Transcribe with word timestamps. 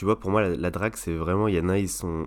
Tu 0.00 0.06
vois, 0.06 0.18
pour 0.18 0.30
moi, 0.30 0.48
la, 0.48 0.70
drague, 0.70 0.96
c'est 0.96 1.14
vraiment, 1.14 1.46
il 1.46 1.56
y 1.56 1.60
en 1.60 1.68
a, 1.68 1.76
ils 1.76 1.86
sont 1.86 2.26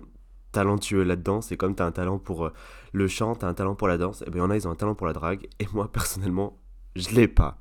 talentueux 0.52 1.02
là-dedans. 1.02 1.40
C'est 1.40 1.56
comme 1.56 1.74
tu 1.74 1.82
as 1.82 1.86
un 1.86 1.90
talent 1.90 2.20
pour 2.20 2.44
euh, 2.44 2.52
le 2.92 3.08
chant, 3.08 3.34
tu 3.34 3.44
as 3.44 3.48
un 3.48 3.54
talent 3.54 3.74
pour 3.74 3.88
la 3.88 3.98
danse. 3.98 4.22
Et 4.24 4.30
bien, 4.30 4.42
il 4.42 4.44
y 4.44 4.46
en 4.46 4.50
a, 4.50 4.56
ils 4.56 4.68
ont 4.68 4.70
un 4.70 4.76
talent 4.76 4.94
pour 4.94 5.08
la 5.08 5.12
drague. 5.12 5.48
Et 5.58 5.66
moi, 5.72 5.90
personnellement, 5.92 6.56
je 6.94 7.10
l'ai 7.10 7.26
pas. 7.26 7.58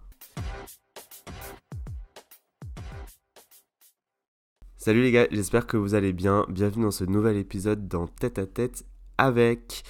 Salut 4.77 5.01
les 5.01 5.11
gars, 5.11 5.25
j'espère 5.31 5.65
que 5.65 5.77
vous 5.77 5.95
allez 5.95 6.13
bien. 6.13 6.45
Bienvenue 6.47 6.83
dans 6.83 6.91
ce 6.91 7.05
nouvel 7.05 7.35
épisode 7.35 7.87
dans 7.87 8.05
Tête 8.05 8.37
à 8.37 8.45
Tête 8.45 8.85
avec... 9.17 9.81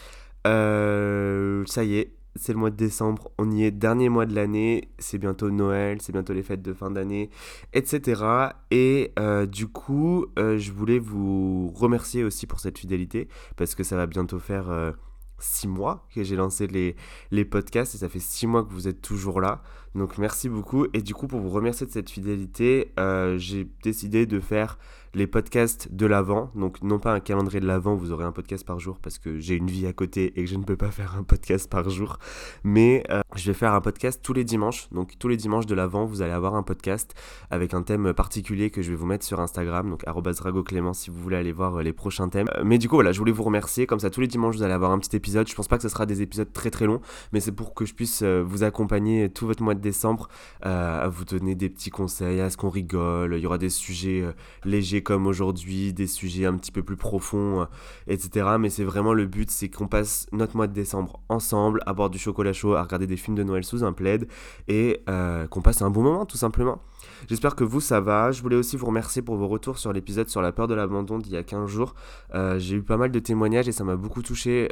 Euh, 0.47 1.65
ça 1.67 1.83
y 1.83 1.97
est, 1.97 2.15
c'est 2.35 2.53
le 2.53 2.59
mois 2.59 2.69
de 2.69 2.75
décembre, 2.75 3.31
on 3.37 3.51
y 3.51 3.63
est, 3.63 3.71
dernier 3.71 4.09
mois 4.09 4.25
de 4.25 4.33
l'année, 4.33 4.89
c'est 4.97 5.17
bientôt 5.17 5.49
Noël, 5.51 6.01
c'est 6.01 6.11
bientôt 6.11 6.33
les 6.33 6.43
fêtes 6.43 6.61
de 6.61 6.73
fin 6.73 6.91
d'année, 6.91 7.29
etc. 7.73 8.23
Et 8.71 9.13
euh, 9.19 9.45
du 9.45 9.67
coup, 9.67 10.25
euh, 10.39 10.57
je 10.57 10.71
voulais 10.71 10.99
vous 10.99 11.71
remercier 11.75 12.23
aussi 12.23 12.47
pour 12.47 12.59
cette 12.59 12.77
fidélité, 12.79 13.27
parce 13.55 13.75
que 13.75 13.83
ça 13.83 13.95
va 13.95 14.07
bientôt 14.07 14.39
faire 14.39 14.93
six 15.39 15.67
mois 15.67 16.07
que 16.13 16.23
j'ai 16.23 16.35
lancé 16.35 16.67
les, 16.67 16.95
les 17.31 17.45
podcasts, 17.45 17.95
et 17.95 17.97
ça 17.97 18.09
fait 18.09 18.19
six 18.19 18.47
mois 18.47 18.63
que 18.63 18.71
vous 18.71 18.87
êtes 18.87 19.01
toujours 19.01 19.41
là. 19.41 19.61
Donc 19.95 20.17
merci 20.17 20.49
beaucoup. 20.49 20.87
Et 20.93 21.01
du 21.01 21.13
coup, 21.13 21.27
pour 21.27 21.39
vous 21.39 21.49
remercier 21.49 21.85
de 21.85 21.91
cette 21.91 22.09
fidélité, 22.09 22.93
j'ai 23.37 23.67
décidé 23.83 24.25
de 24.25 24.39
faire 24.39 24.77
les 25.13 25.27
podcasts 25.27 25.93
de 25.93 26.05
l'avant. 26.05 26.49
Donc 26.55 26.81
non 26.81 26.99
pas 26.99 27.13
un 27.13 27.19
calendrier 27.19 27.59
de 27.59 27.67
l'avant, 27.67 27.93
vous 27.95 28.11
aurez 28.11 28.25
un 28.25 28.31
podcast 28.31 28.65
par 28.65 28.79
jour 28.79 28.97
parce 28.99 29.19
que 29.19 29.39
j'ai 29.39 29.55
une 29.55 29.69
vie 29.69 29.85
à 29.85 29.93
côté 29.93 30.33
et 30.39 30.45
que 30.45 30.49
je 30.49 30.55
ne 30.55 30.63
peux 30.63 30.77
pas 30.77 30.89
faire 30.91 31.15
un 31.15 31.23
podcast 31.23 31.69
par 31.69 31.89
jour. 31.89 32.17
Mais 32.63 33.03
euh, 33.11 33.21
je 33.35 33.45
vais 33.45 33.53
faire 33.53 33.73
un 33.73 33.81
podcast 33.81 34.21
tous 34.23 34.33
les 34.33 34.43
dimanches. 34.43 34.89
Donc 34.91 35.19
tous 35.19 35.27
les 35.27 35.37
dimanches 35.37 35.67
de 35.67 35.75
l'avant, 35.75 36.05
vous 36.05 36.21
allez 36.21 36.31
avoir 36.31 36.55
un 36.55 36.63
podcast 36.63 37.13
avec 37.51 37.73
un 37.73 37.83
thème 37.83 38.13
particulier 38.13 38.71
que 38.71 38.81
je 38.81 38.89
vais 38.89 38.97
vous 38.97 39.05
mettre 39.05 39.25
sur 39.25 39.39
Instagram. 39.39 39.89
Donc 39.91 40.03
@ragoclément 40.07 40.93
si 40.93 41.11
vous 41.11 41.21
voulez 41.21 41.37
aller 41.37 41.51
voir 41.51 41.75
euh, 41.75 41.83
les 41.83 41.93
prochains 41.93 42.29
thèmes. 42.29 42.47
Euh, 42.57 42.63
mais 42.65 42.79
du 42.79 42.89
coup 42.89 42.95
voilà, 42.95 43.11
je 43.11 43.19
voulais 43.19 43.31
vous 43.31 43.43
remercier. 43.43 43.85
Comme 43.85 43.99
ça 43.99 44.09
tous 44.09 44.21
les 44.21 44.27
dimanches 44.27 44.55
vous 44.55 44.63
allez 44.63 44.73
avoir 44.73 44.91
un 44.91 44.97
petit 44.99 45.15
épisode. 45.15 45.32
Je 45.47 45.55
pense 45.55 45.67
pas 45.67 45.77
que 45.77 45.83
ce 45.83 45.89
sera 45.89 46.05
des 46.05 46.21
épisodes 46.21 46.51
très 46.51 46.69
très 46.69 46.85
longs, 46.85 47.01
mais 47.31 47.39
c'est 47.39 47.51
pour 47.51 47.73
que 47.73 47.85
je 47.85 47.93
puisse 47.93 48.23
vous 48.23 48.63
accompagner 48.63 49.29
tout 49.29 49.47
votre 49.47 49.63
mois 49.63 49.75
de 49.75 49.81
décembre, 49.81 50.27
à 50.61 51.07
vous 51.07 51.25
donner 51.25 51.55
des 51.55 51.69
petits 51.69 51.89
conseils, 51.89 52.41
à 52.41 52.49
ce 52.49 52.57
qu'on 52.57 52.69
rigole. 52.69 53.35
Il 53.35 53.41
y 53.41 53.45
aura 53.45 53.57
des 53.57 53.69
sujets 53.69 54.23
légers 54.65 55.03
comme 55.03 55.27
aujourd'hui, 55.27 55.93
des 55.93 56.07
sujets 56.07 56.45
un 56.45 56.55
petit 56.55 56.71
peu 56.71 56.83
plus 56.83 56.97
profonds, 56.97 57.61
euh, 57.61 57.65
etc. 58.07 58.55
Mais 58.59 58.69
c'est 58.69 58.83
vraiment 58.83 59.13
le 59.13 59.25
but, 59.25 59.49
c'est 59.49 59.69
qu'on 59.69 59.87
passe 59.87 60.27
notre 60.31 60.55
mois 60.55 60.67
de 60.67 60.73
décembre 60.73 61.19
ensemble, 61.29 61.81
à 61.85 61.93
boire 61.93 62.09
du 62.09 62.17
chocolat 62.17 62.53
chaud, 62.53 62.75
à 62.75 62.83
regarder 62.83 63.07
des 63.07 63.17
films 63.17 63.35
de 63.35 63.43
Noël 63.43 63.63
sous 63.63 63.83
un 63.83 63.93
plaid, 63.93 64.27
et 64.67 65.01
euh, 65.09 65.47
qu'on 65.47 65.61
passe 65.61 65.81
un 65.81 65.89
bon 65.89 66.01
moment 66.01 66.25
tout 66.25 66.37
simplement. 66.37 66.81
J'espère 67.27 67.55
que 67.55 67.63
vous, 67.63 67.81
ça 67.81 67.99
va. 67.99 68.31
Je 68.31 68.41
voulais 68.41 68.55
aussi 68.55 68.77
vous 68.77 68.85
remercier 68.85 69.21
pour 69.21 69.35
vos 69.35 69.47
retours 69.47 69.77
sur 69.77 69.93
l'épisode 69.93 70.29
sur 70.29 70.41
la 70.41 70.51
peur 70.51 70.67
de 70.67 70.73
l'abandon 70.73 71.19
d'il 71.19 71.33
y 71.33 71.37
a 71.37 71.43
15 71.43 71.69
jours. 71.69 71.95
Euh, 72.33 72.59
j'ai 72.59 72.77
eu 72.77 72.81
pas 72.81 72.97
mal 72.97 73.11
de 73.11 73.19
témoignages 73.19 73.67
et 73.67 73.71
ça 73.71 73.83
m'a 73.83 73.95
beaucoup 73.95 74.21
touché. 74.21 74.69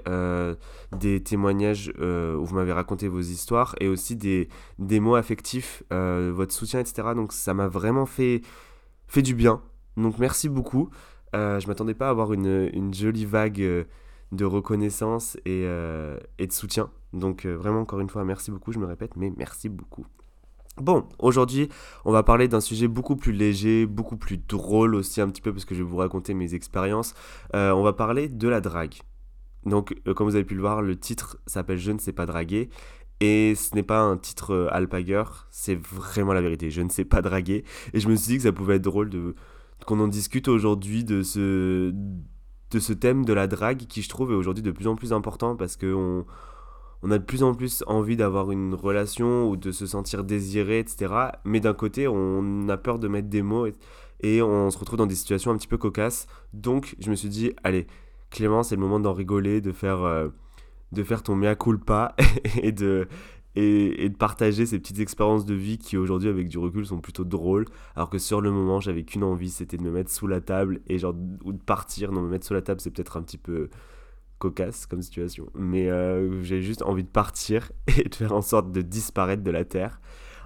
Des 0.97 1.21
témoignages 1.21 1.93
où 1.99 2.45
vous 2.45 2.55
m'avez 2.55 2.73
raconté 2.73 3.07
vos 3.07 3.21
histoires 3.21 3.75
et 3.79 3.87
aussi 3.87 4.15
des, 4.15 4.49
des 4.79 4.99
mots 4.99 5.15
affectifs, 5.15 5.83
votre 5.89 6.53
soutien, 6.53 6.79
etc. 6.79 7.09
Donc 7.15 7.33
ça 7.33 7.53
m'a 7.53 7.67
vraiment 7.67 8.05
fait, 8.05 8.41
fait 9.07 9.21
du 9.21 9.35
bien. 9.35 9.61
Donc 9.97 10.19
merci 10.19 10.49
beaucoup. 10.49 10.89
Euh, 11.35 11.59
je 11.59 11.67
m'attendais 11.67 11.93
pas 11.93 12.07
à 12.07 12.09
avoir 12.09 12.33
une, 12.33 12.93
jolie 12.93 13.25
vague 13.25 13.61
euh, 13.61 13.85
de 14.31 14.45
reconnaissance 14.45 15.37
et, 15.45 15.63
euh, 15.65 16.17
et 16.39 16.47
de 16.47 16.51
soutien. 16.51 16.89
Donc 17.13 17.45
euh, 17.45 17.55
vraiment 17.55 17.81
encore 17.81 17.99
une 17.99 18.09
fois 18.09 18.23
merci 18.25 18.51
beaucoup, 18.51 18.71
je 18.71 18.79
me 18.79 18.85
répète, 18.85 19.15
mais 19.15 19.31
merci 19.37 19.69
beaucoup. 19.69 20.05
Bon, 20.77 21.05
aujourd'hui, 21.19 21.67
on 22.05 22.13
va 22.13 22.23
parler 22.23 22.47
d'un 22.47 22.61
sujet 22.61 22.87
beaucoup 22.87 23.17
plus 23.17 23.33
léger, 23.33 23.85
beaucoup 23.85 24.15
plus 24.15 24.37
drôle 24.37 24.95
aussi 24.95 25.19
un 25.19 25.27
petit 25.27 25.41
peu 25.41 25.51
parce 25.51 25.65
que 25.65 25.75
je 25.75 25.83
vais 25.83 25.89
vous 25.89 25.97
raconter 25.97 26.33
mes 26.33 26.53
expériences. 26.53 27.13
on 27.53 27.83
va 27.83 27.91
parler 27.91 28.29
de 28.29 28.47
la 28.47 28.61
drague. 28.61 28.95
Donc, 29.65 29.95
comme 30.15 30.27
vous 30.27 30.35
avez 30.35 30.45
pu 30.45 30.55
le 30.55 30.61
voir, 30.61 30.81
le 30.81 30.97
titre 30.97 31.37
s'appelle 31.45 31.77
Je 31.77 31.91
ne 31.91 31.99
sais 31.99 32.13
pas 32.13 32.25
draguer. 32.25 32.69
Et 33.19 33.53
ce 33.53 33.75
n'est 33.75 33.83
pas 33.83 33.99
un 33.99 34.17
titre 34.17 34.67
alpaguer, 34.71 35.23
c'est 35.51 35.79
vraiment 35.79 36.33
la 36.33 36.41
vérité. 36.41 36.71
Je 36.71 36.81
ne 36.81 36.89
sais 36.89 37.05
pas 37.05 37.21
draguer. 37.21 37.63
Et 37.93 37.99
je 37.99 38.09
me 38.09 38.15
suis 38.15 38.29
dit 38.29 38.37
que 38.37 38.43
ça 38.43 38.51
pouvait 38.51 38.77
être 38.77 38.81
drôle 38.81 39.11
de, 39.11 39.35
qu'on 39.85 39.99
en 39.99 40.07
discute 40.07 40.47
aujourd'hui 40.47 41.03
de 41.03 41.21
ce, 41.21 41.93
de 42.71 42.79
ce 42.79 42.93
thème 42.93 43.25
de 43.25 43.33
la 43.33 43.47
drague 43.47 43.85
qui 43.87 44.01
je 44.01 44.09
trouve 44.09 44.31
est 44.31 44.35
aujourd'hui 44.35 44.63
de 44.63 44.71
plus 44.71 44.87
en 44.87 44.95
plus 44.95 45.13
important 45.13 45.55
parce 45.55 45.77
qu'on 45.77 46.25
on 47.03 47.11
a 47.11 47.17
de 47.17 47.23
plus 47.23 47.43
en 47.43 47.53
plus 47.53 47.83
envie 47.87 48.15
d'avoir 48.15 48.51
une 48.51 48.73
relation 48.73 49.49
ou 49.49 49.57
de 49.57 49.71
se 49.71 49.85
sentir 49.85 50.23
désiré, 50.23 50.79
etc. 50.79 51.13
Mais 51.43 51.59
d'un 51.59 51.73
côté, 51.73 52.07
on 52.07 52.69
a 52.69 52.77
peur 52.77 52.99
de 52.99 53.07
mettre 53.07 53.27
des 53.27 53.41
mots 53.41 53.67
et, 54.23 54.41
on 54.41 54.69
se 54.69 54.77
retrouve 54.77 54.97
dans 54.97 55.07
des 55.07 55.15
situations 55.15 55.51
un 55.51 55.57
petit 55.57 55.67
peu 55.67 55.77
cocasses. 55.77 56.27
Donc, 56.53 56.95
je 56.99 57.09
me 57.09 57.15
suis 57.15 57.29
dit, 57.29 57.53
allez, 57.63 57.87
Clément, 58.31 58.63
c'est 58.63 58.75
le 58.75 58.81
moment 58.81 58.99
d'en 58.99 59.13
rigoler, 59.13 59.61
de 59.61 59.73
faire, 59.73 60.01
euh, 60.03 60.29
de 60.93 61.03
faire 61.03 61.21
ton 61.21 61.35
mea 61.35 61.55
culpa 61.55 62.15
et 62.63 62.71
de, 62.71 63.07
et, 63.55 64.07
de 64.09 64.15
partager 64.15 64.65
ces 64.65 64.79
petites 64.79 64.99
expériences 64.99 65.45
de 65.45 65.53
vie 65.53 65.77
qui 65.77 65.97
aujourd'hui 65.97 66.29
avec 66.29 66.47
du 66.47 66.57
recul 66.57 66.85
sont 66.85 67.01
plutôt 67.01 67.25
drôles. 67.25 67.65
Alors 67.95 68.09
que 68.09 68.17
sur 68.17 68.39
le 68.41 68.49
moment 68.49 68.79
j'avais 68.79 69.03
qu'une 69.03 69.23
envie 69.23 69.49
c'était 69.49 69.77
de 69.77 69.83
me 69.83 69.91
mettre 69.91 70.09
sous 70.09 70.27
la 70.27 70.39
table 70.39 70.79
et 70.87 70.97
genre 70.97 71.15
ou 71.43 71.51
de 71.51 71.61
partir. 71.61 72.11
Non 72.11 72.21
me 72.21 72.29
mettre 72.29 72.47
sous 72.47 72.53
la 72.53 72.61
table 72.61 72.79
c'est 72.79 72.91
peut-être 72.91 73.17
un 73.17 73.21
petit 73.21 73.37
peu 73.37 73.69
cocasse 74.39 74.85
comme 74.85 75.01
situation. 75.01 75.49
Mais 75.53 75.89
euh, 75.89 76.41
j'ai 76.41 76.61
juste 76.61 76.83
envie 76.83 77.03
de 77.03 77.09
partir 77.09 77.71
et 77.87 78.07
de 78.07 78.15
faire 78.15 78.31
en 78.33 78.41
sorte 78.41 78.71
de 78.71 78.81
disparaître 78.81 79.43
de 79.43 79.51
la 79.51 79.65
terre. 79.65 79.99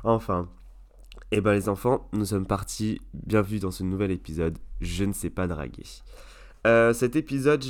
Enfin 0.04 0.50
et 1.32 1.38
eh 1.38 1.42
ben 1.42 1.54
les 1.54 1.70
enfants 1.70 2.10
nous 2.14 2.26
sommes 2.26 2.48
partis. 2.48 3.00
Bienvenue 3.14 3.60
dans 3.60 3.72
ce 3.72 3.84
nouvel 3.84 4.10
épisode. 4.10 4.58
Je 4.82 5.06
ne 5.06 5.14
sais 5.14 5.30
pas 5.30 5.48
draguer 5.48 5.84
euh, 6.66 6.94
cet 6.94 7.16
épisode, 7.16 7.64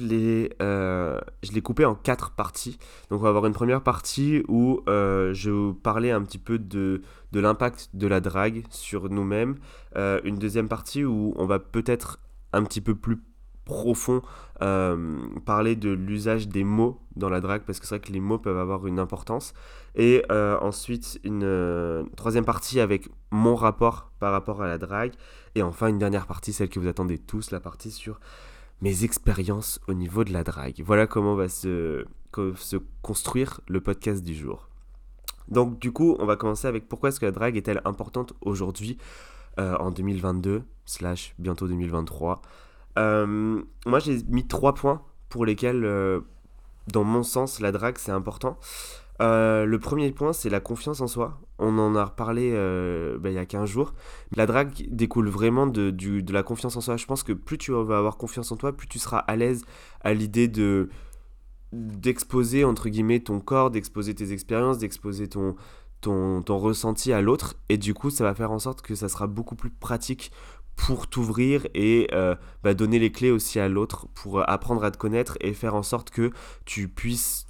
euh, 0.62 1.20
je 1.44 1.52
l'ai 1.52 1.62
coupé 1.62 1.84
en 1.84 1.96
quatre 1.96 2.32
parties. 2.32 2.78
Donc 3.10 3.20
on 3.20 3.24
va 3.24 3.30
avoir 3.30 3.46
une 3.46 3.54
première 3.54 3.82
partie 3.82 4.44
où 4.48 4.82
euh, 4.88 5.34
je 5.34 5.50
vais 5.50 5.56
vous 5.56 5.74
parler 5.74 6.12
un 6.12 6.22
petit 6.22 6.38
peu 6.38 6.58
de, 6.58 7.02
de 7.34 7.40
l'impact 7.40 7.90
de 7.94 8.08
la 8.08 8.22
drague 8.22 8.64
sur 8.70 9.10
nous-mêmes. 9.10 9.56
une 9.96 10.38
deuxième 10.38 10.70
partie 10.70 11.04
où 11.04 11.34
on 11.38 11.46
va 11.46 11.60
peut-être 11.60 12.20
un 12.54 12.64
petit 12.64 12.82
peu 12.82 12.96
plus 12.96 13.22
profond 13.66 14.22
parler 14.60 15.76
de 15.76 15.90
l'usage 15.90 16.48
des 16.48 16.64
mots 16.64 17.02
dans 17.16 17.30
la 17.30 17.42
drague 17.42 17.64
parce 17.64 17.80
que 17.80 17.88
c'est 17.88 17.96
vrai 17.98 18.08
que 18.08 18.14
les 18.14 18.20
mots 18.22 18.38
peuvent 18.38 18.58
avoir 18.58 18.88
une 18.88 19.00
importance. 19.00 19.54
Et 19.96 20.24
ensuite 20.30 21.20
une 21.26 22.08
troisième 22.16 22.46
partie 22.46 22.80
avec 22.80 23.10
mon 23.32 23.56
rapport 23.56 24.12
par 24.20 24.32
rapport 24.32 24.62
à 24.62 24.68
la 24.68 24.78
drague. 24.78 25.14
Et 25.56 25.64
enfin 25.64 25.88
une 25.88 25.98
dernière 25.98 26.28
partie, 26.28 26.54
celle 26.54 26.70
que 26.70 26.80
vous 26.80 26.88
attendez 26.88 27.18
tous, 27.18 27.52
la 27.52 27.60
partie 27.60 27.92
sur 27.92 28.20
mes 28.82 29.04
expériences 29.04 29.80
au 29.88 29.94
niveau 29.94 30.24
de 30.24 30.34
la 30.34 30.44
drague. 30.44 30.82
Voilà 30.86 31.08
comment 31.08 31.36
va 31.36 31.50
se, 31.50 32.06
construire 33.02 33.62
le 33.68 33.82
podcast 33.82 34.24
du 34.24 34.36
jour. 34.36 34.70
Donc 35.48 35.80
du 35.80 35.92
coup, 35.92 36.16
on 36.20 36.26
va 36.26 36.36
commencer 36.36 36.68
avec 36.68 36.88
pourquoi 36.88 37.10
est-ce 37.10 37.20
que 37.20 37.26
la 37.26 37.32
drague 37.32 37.56
est-elle 37.56 37.82
importante 37.86 38.34
aujourd'hui 38.42 38.98
euh, 39.60 39.76
en 39.78 39.92
2022 39.92 40.64
slash 40.86 41.34
bientôt 41.40 41.68
2023. 41.68 42.42
Euh, 42.98 43.62
moi 43.86 44.00
j'ai 44.00 44.22
mis 44.28 44.48
trois 44.48 44.74
points 44.74 45.02
pour 45.30 45.46
lesquels, 45.46 45.86
euh, 45.86 46.22
dans 46.88 47.04
mon 47.04 47.24
sens, 47.24 47.60
la 47.60 47.72
drague 47.72 47.98
c'est 47.98 48.12
important. 48.12 48.60
Euh, 49.22 49.66
le 49.66 49.80
premier 49.80 50.12
point, 50.12 50.34
c'est 50.34 50.50
la 50.50 50.60
confiance 50.60 51.02
en 51.02 51.08
soi. 51.08 51.40
On 51.58 51.78
en 51.80 51.96
a 51.96 52.04
reparlé 52.04 52.52
euh, 52.54 53.18
bah, 53.18 53.30
il 53.30 53.36
y 53.36 53.40
a 53.40 53.46
15 53.46 53.70
jours. 53.70 53.94
La 54.36 54.46
drague 54.46 54.88
découle 54.90 55.30
vraiment 55.30 55.68
de, 55.68 55.94
la 56.32 56.44
confiance 56.44 56.76
en 56.76 56.82
soi. 56.82 56.98
Je 56.98 57.06
pense 57.06 57.24
que 57.24 57.34
plus 57.34 57.58
tu 57.58 57.72
vas 57.72 57.98
avoir 57.98 58.18
confiance 58.18 58.52
en 58.52 58.58
toi, 58.58 58.76
plus 58.76 58.88
tu 58.88 59.00
seras 59.00 59.20
à 59.20 59.36
l'aise 59.36 59.64
à 60.02 60.14
l'idée 60.14 60.48
de 60.48 60.90
d'exposer 61.72 62.64
entre 62.64 62.88
guillemets 62.88 63.20
ton 63.20 63.42
corps, 63.42 63.70
d'exposer 63.70 64.16
tes 64.16 64.32
expériences, 64.32 64.78
d'exposer 64.78 65.28
ton, 65.28 65.56
ton, 66.00 66.42
ton 66.42 66.58
ressenti 66.58 67.12
à 67.12 67.22
l'autre. 67.22 67.56
Et 67.68 67.78
du 67.78 67.94
coup, 67.94 68.10
ça 68.10 68.24
va 68.24 68.34
faire 68.34 68.52
en 68.52 68.60
sorte 68.60 68.82
que 68.82 68.96
ça 68.96 69.10
sera 69.10 69.28
beaucoup 69.28 69.56
plus 69.56 69.72
pratique 69.72 70.32
pour 70.76 71.08
t'ouvrir 71.08 71.68
et 71.74 72.08
euh, 72.14 72.36
bah, 72.64 72.74
donner 72.74 73.00
les 73.00 73.12
clés 73.12 73.32
aussi 73.32 73.60
à 73.60 73.68
l'autre 73.68 74.08
pour 74.14 74.48
apprendre 74.50 74.84
à 74.84 74.92
te 74.92 74.98
connaître 74.98 75.38
et 75.42 75.54
faire 75.54 75.76
en 75.76 75.84
sorte 75.84 76.10
que 76.10 76.32
tu 76.66 76.88
puisses 76.88 77.45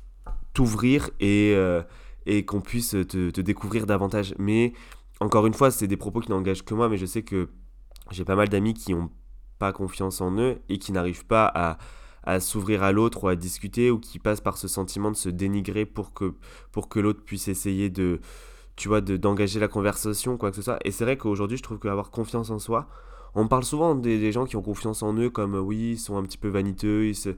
t'ouvrir 0.55 1.11
et, 1.19 1.53
euh, 1.55 1.83
et 2.25 2.45
qu'on 2.45 2.61
puisse 2.61 2.91
te, 2.91 3.29
te, 3.29 3.41
découvrir 3.41 3.85
davantage. 3.85 4.33
Mais 4.39 4.73
encore 5.19 5.45
une 5.45 5.53
fois, 5.53 5.69
c'est 5.69 5.85
des 5.85 5.97
propos 5.97 6.21
qui 6.21 6.31
n'engagent 6.31 6.63
que 6.63 6.73
moi, 6.73 6.89
mais 6.89 6.97
je 6.97 7.05
sais 7.05 7.21
que 7.21 7.49
j'ai 8.09 8.25
pas 8.25 8.35
mal 8.35 8.49
d'amis 8.49 8.73
qui 8.73 8.93
n'ont 8.93 9.11
pas 9.59 9.71
confiance 9.71 10.21
en 10.21 10.35
eux 10.39 10.57
et 10.69 10.79
qui 10.79 10.91
n'arrivent 10.91 11.25
pas 11.25 11.45
à, 11.53 11.77
à 12.23 12.39
s'ouvrir 12.39 12.83
à 12.83 12.91
l'autre 12.91 13.25
ou 13.25 13.27
à 13.27 13.35
discuter 13.35 13.91
ou 13.91 13.99
qui 13.99 14.17
passent 14.17 14.41
par 14.41 14.57
ce 14.57 14.67
sentiment 14.67 15.11
de 15.11 15.15
se 15.15 15.29
dénigrer 15.29 15.85
pour 15.85 16.13
que, 16.13 16.33
pour 16.71 16.89
que 16.89 16.99
l'autre 16.99 17.21
puisse 17.23 17.47
essayer 17.47 17.89
de 17.89 18.19
tu 18.75 18.89
vois 18.89 18.99
d'engager 18.99 19.61
la 19.61 19.69
conversation 19.69 20.35
quoi 20.35 20.49
que 20.49 20.57
ce 20.57 20.61
soit 20.61 20.77
et 20.83 20.91
c'est 20.91 21.05
vrai 21.05 21.15
qu'aujourd'hui 21.15 21.57
je 21.57 21.63
trouve 21.63 21.79
qu'avoir 21.79 22.11
confiance 22.11 22.49
en 22.49 22.59
soi 22.59 22.89
on 23.33 23.47
parle 23.47 23.63
souvent 23.63 23.95
des, 23.95 24.19
des, 24.19 24.33
gens 24.33 24.45
qui 24.45 24.57
ont 24.57 24.61
confiance 24.61 25.01
en 25.01 25.13
eux 25.13 25.29
comme 25.29 25.55
oui 25.55 25.91
ils 25.91 25.97
sont 25.97 26.17
un 26.17 26.23
petit 26.23 26.37
peu 26.37 26.49
vaniteux 26.49 27.07
ils 27.07 27.15
se, 27.15 27.29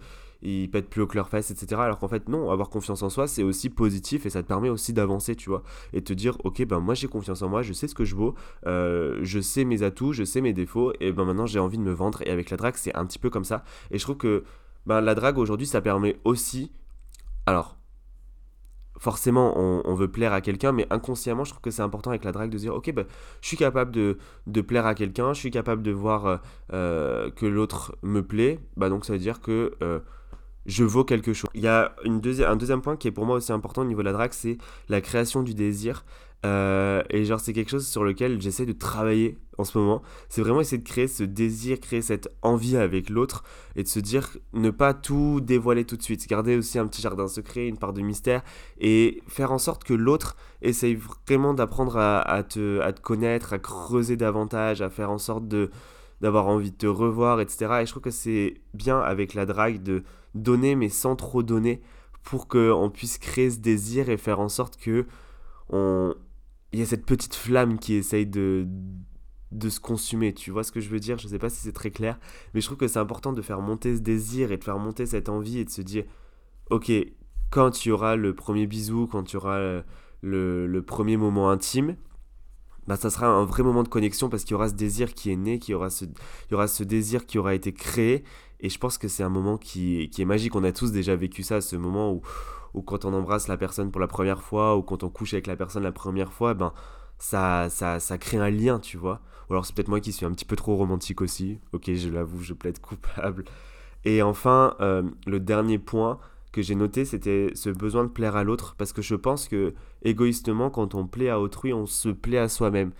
ils 0.41 0.69
pètent 0.69 0.89
plus 0.89 1.01
au 1.01 1.07
que 1.07 1.21
fesses, 1.23 1.51
etc. 1.51 1.81
Alors 1.81 1.99
qu'en 1.99 2.07
fait, 2.07 2.29
non, 2.29 2.51
avoir 2.51 2.69
confiance 2.69 3.01
en 3.03 3.09
soi, 3.09 3.27
c'est 3.27 3.43
aussi 3.43 3.69
positif 3.69 4.25
et 4.25 4.29
ça 4.29 4.43
te 4.43 4.47
permet 4.47 4.69
aussi 4.69 4.93
d'avancer, 4.93 5.35
tu 5.35 5.49
vois. 5.49 5.63
Et 5.93 6.01
te 6.01 6.13
dire, 6.13 6.37
ok, 6.43 6.65
ben 6.65 6.79
moi 6.79 6.93
j'ai 6.93 7.07
confiance 7.07 7.41
en 7.41 7.49
moi, 7.49 7.61
je 7.61 7.73
sais 7.73 7.87
ce 7.87 7.95
que 7.95 8.05
je 8.05 8.15
vaux, 8.15 8.35
euh, 8.65 9.19
je 9.23 9.39
sais 9.39 9.65
mes 9.65 9.83
atouts, 9.83 10.13
je 10.13 10.23
sais 10.23 10.41
mes 10.41 10.53
défauts, 10.53 10.93
et 10.99 11.11
ben 11.11 11.25
maintenant 11.25 11.45
j'ai 11.45 11.59
envie 11.59 11.77
de 11.77 11.83
me 11.83 11.91
vendre. 11.93 12.21
Et 12.23 12.29
avec 12.29 12.49
la 12.49 12.57
drague, 12.57 12.75
c'est 12.75 12.95
un 12.95 13.05
petit 13.05 13.19
peu 13.19 13.29
comme 13.29 13.45
ça. 13.45 13.63
Et 13.91 13.97
je 13.97 14.03
trouve 14.03 14.17
que 14.17 14.43
ben, 14.85 15.01
la 15.01 15.15
drague 15.15 15.37
aujourd'hui, 15.37 15.67
ça 15.67 15.81
permet 15.81 16.17
aussi. 16.23 16.71
Alors, 17.45 17.77
forcément 18.97 19.57
on, 19.57 19.93
veut 19.93 20.07
plaire 20.07 20.33
à 20.33 20.41
quelqu'un, 20.41 20.71
mais 20.71 20.87
inconsciemment, 20.89 21.43
je 21.43 21.51
trouve 21.51 21.61
que 21.61 21.71
c'est 21.71 21.81
important 21.81 22.09
avec 22.09 22.23
la 22.23 22.31
drague 22.31 22.49
de 22.49 22.57
dire, 22.57 22.75
ok, 22.75 22.91
bah, 22.93 23.03
je 23.41 23.47
suis 23.47 23.57
capable 23.57 23.91
de, 23.91 24.17
de 24.47 24.61
plaire 24.61 24.85
à 24.85 24.95
quelqu'un, 24.95 25.33
je 25.33 25.39
suis 25.39 25.51
capable 25.51 25.83
de 25.83 25.91
voir 25.91 26.25
euh, 26.25 26.37
euh, 26.73 27.31
que 27.31 27.45
l'autre 27.45 27.95
me 28.01 28.21
plaît, 28.21 28.59
bah 28.75 28.89
donc 28.89 29.05
ça 29.05 29.13
veut 29.13 29.19
dire 29.19 29.41
que 29.41 29.73
euh, 29.81 29.99
je 30.67 30.83
vaux 30.83 31.03
quelque 31.03 31.33
chose. 31.33 31.49
Il 31.53 31.61
y 31.61 31.67
a 31.67 31.95
une 32.03 32.21
un 32.45 32.55
deuxième 32.55 32.81
point 32.81 32.97
qui 32.97 33.07
est 33.07 33.11
pour 33.11 33.25
moi 33.25 33.37
aussi 33.37 33.51
important 33.51 33.81
au 33.81 33.85
niveau 33.85 34.01
de 34.01 34.05
la 34.05 34.13
drague, 34.13 34.33
c'est 34.33 34.57
la 34.89 35.01
création 35.01 35.41
du 35.41 35.55
désir. 35.55 36.05
Euh, 36.45 37.01
et 37.09 37.25
genre, 37.25 37.39
c'est 37.39 37.53
quelque 37.53 37.69
chose 37.71 37.87
sur 37.87 38.03
lequel 38.03 38.39
j'essaie 38.39 38.65
de 38.65 38.73
travailler 38.73 39.39
en 39.57 39.63
ce 39.63 39.77
moment. 39.77 40.03
C'est 40.29 40.41
vraiment 40.41 40.61
essayer 40.61 40.77
de 40.77 40.87
créer 40.87 41.07
ce 41.07 41.23
désir, 41.23 41.79
créer 41.79 42.01
cette 42.01 42.29
envie 42.43 42.77
avec 42.77 43.09
l'autre 43.09 43.43
et 43.75 43.81
de 43.81 43.87
se 43.87 43.99
dire 43.99 44.29
ne 44.53 44.69
pas 44.69 44.93
tout 44.93 45.41
dévoiler 45.41 45.83
tout 45.83 45.97
de 45.97 46.03
suite. 46.03 46.27
Garder 46.27 46.55
aussi 46.55 46.77
un 46.77 46.85
petit 46.85 47.01
jardin 47.01 47.27
secret, 47.27 47.67
une 47.67 47.77
part 47.77 47.93
de 47.93 48.01
mystère 48.01 48.43
et 48.79 49.23
faire 49.27 49.51
en 49.51 49.57
sorte 49.57 49.83
que 49.83 49.95
l'autre 49.95 50.35
essaye 50.61 50.99
vraiment 51.27 51.55
d'apprendre 51.55 51.97
à, 51.97 52.43
te, 52.43 52.81
à 52.81 52.93
te 52.93 53.01
connaître, 53.01 53.53
à 53.53 53.59
creuser 53.59 54.15
davantage, 54.15 54.81
à 54.81 54.89
faire 54.89 55.09
en 55.09 55.17
sorte 55.17 55.47
de 55.47 55.71
d'avoir 56.19 56.47
envie 56.47 56.71
de 56.71 56.75
te 56.75 56.87
revoir, 56.87 57.39
etc. 57.41 57.81
Et 57.81 57.85
je 57.85 57.91
trouve 57.91 58.01
que 58.01 58.09
c'est 58.09 58.55
bien 58.73 58.99
avec 58.99 59.35
la 59.35 59.45
drague 59.45 59.83
de 59.83 60.03
donner 60.37 60.75
mais 60.75 60.89
sans 60.89 61.15
trop 61.15 61.43
donner 61.43 61.81
pour 62.23 62.47
qu'on 62.47 62.89
puisse 62.93 63.17
créer 63.17 63.49
ce 63.49 63.59
désir 63.59 64.09
et 64.09 64.17
faire 64.17 64.39
en 64.39 64.49
sorte 64.49 64.77
que 64.77 65.05
on, 65.69 66.13
il 66.73 66.79
y 66.79 66.81
a 66.81 66.85
cette 66.85 67.05
petite 67.05 67.35
flamme 67.35 67.79
qui 67.79 67.93
essaye 67.93 68.25
de, 68.25 68.67
de 69.51 69.69
se 69.69 69.79
consumer. 69.79 70.33
Tu 70.33 70.51
vois 70.51 70.63
ce 70.63 70.71
que 70.71 70.81
je 70.81 70.89
veux 70.89 70.99
dire? 70.99 71.17
Je 71.17 71.25
ne 71.25 71.29
sais 71.29 71.39
pas 71.39 71.49
si 71.49 71.61
c'est 71.61 71.71
très 71.71 71.91
clair, 71.91 72.19
mais 72.53 72.61
je 72.61 72.65
trouve 72.65 72.77
que 72.77 72.87
c'est 72.87 72.99
important 72.99 73.33
de 73.33 73.41
faire 73.41 73.61
monter 73.61 73.95
ce 73.95 74.01
désir 74.01 74.51
et 74.51 74.57
de 74.57 74.63
faire 74.63 74.77
monter 74.77 75.05
cette 75.05 75.29
envie 75.29 75.59
et 75.59 75.65
de 75.65 75.69
se 75.69 75.81
dire, 75.81 76.03
ok, 76.69 76.91
quand 77.49 77.71
tu 77.71 77.91
auras 77.91 78.15
le 78.15 78.35
premier 78.35 78.67
bisou, 78.67 79.07
quand 79.07 79.23
tu 79.23 79.37
auras 79.37 79.83
le, 80.21 80.67
le 80.67 80.81
premier 80.81 81.15
moment 81.15 81.49
intime, 81.49 81.95
bah, 82.87 82.95
ça 82.95 83.09
sera 83.09 83.27
un 83.27 83.45
vrai 83.45 83.63
moment 83.63 83.83
de 83.83 83.89
connexion 83.89 84.29
parce 84.29 84.43
qu'il 84.43 84.51
y 84.51 84.55
aura 84.55 84.69
ce 84.69 84.73
désir 84.73 85.13
qui 85.13 85.31
est 85.31 85.35
né, 85.35 85.59
qu'il 85.59 85.73
y 85.73 85.75
aura 85.75 85.89
ce, 85.89 86.05
il 86.05 86.51
y 86.51 86.53
aura 86.55 86.67
ce 86.67 86.83
désir 86.83 87.25
qui 87.25 87.37
aura 87.37 87.53
été 87.53 87.73
créé. 87.73 88.23
Et 88.59 88.69
je 88.69 88.79
pense 88.79 88.97
que 88.97 89.07
c'est 89.07 89.23
un 89.23 89.29
moment 89.29 89.57
qui, 89.57 90.09
qui 90.09 90.21
est 90.21 90.25
magique. 90.25 90.55
On 90.55 90.63
a 90.63 90.71
tous 90.71 90.91
déjà 90.91 91.15
vécu 91.15 91.43
ça, 91.43 91.61
ce 91.61 91.75
moment 91.75 92.11
où, 92.11 92.21
ou 92.73 92.81
quand 92.81 93.05
on 93.05 93.13
embrasse 93.13 93.47
la 93.47 93.57
personne 93.57 93.91
pour 93.91 94.01
la 94.01 94.07
première 94.07 94.41
fois, 94.41 94.77
ou 94.77 94.81
quand 94.81 95.03
on 95.03 95.09
couche 95.09 95.33
avec 95.33 95.47
la 95.47 95.55
personne 95.55 95.83
la 95.83 95.91
première 95.91 96.31
fois, 96.33 96.53
ben 96.53 96.73
ça, 97.19 97.69
ça, 97.69 97.99
ça 97.99 98.17
crée 98.17 98.37
un 98.37 98.49
lien, 98.49 98.79
tu 98.79 98.97
vois. 98.97 99.21
Ou 99.49 99.53
alors 99.53 99.65
c'est 99.65 99.75
peut-être 99.75 99.89
moi 99.89 99.99
qui 99.99 100.11
suis 100.11 100.25
un 100.25 100.31
petit 100.31 100.45
peu 100.45 100.55
trop 100.55 100.75
romantique 100.75 101.21
aussi. 101.21 101.59
Ok, 101.73 101.91
je 101.93 102.09
l'avoue, 102.09 102.41
je 102.41 102.53
plaide 102.53 102.79
coupable. 102.79 103.45
Et 104.05 104.21
enfin, 104.21 104.75
euh, 104.79 105.03
le 105.25 105.39
dernier 105.39 105.79
point 105.79 106.19
que 106.57 106.63
j'ai 106.63 106.73
noté, 106.73 107.05
c'était 107.05 107.51
ce 107.53 107.69
besoin 107.69 108.03
de 108.03 108.09
plaire 108.09 108.35
à 108.35 108.43
l'autre, 108.43 108.73
parce 108.79 108.91
que 108.91 109.03
je 109.03 109.13
pense 109.13 109.47
que 109.47 109.75
égoïstement, 110.01 110.71
quand 110.71 110.95
on 110.95 111.05
plaît 111.05 111.29
à 111.29 111.39
autrui, 111.39 111.71
on 111.71 111.85
se 111.85 112.09
plaît 112.09 112.39
à 112.39 112.49
soi-même. 112.49 112.93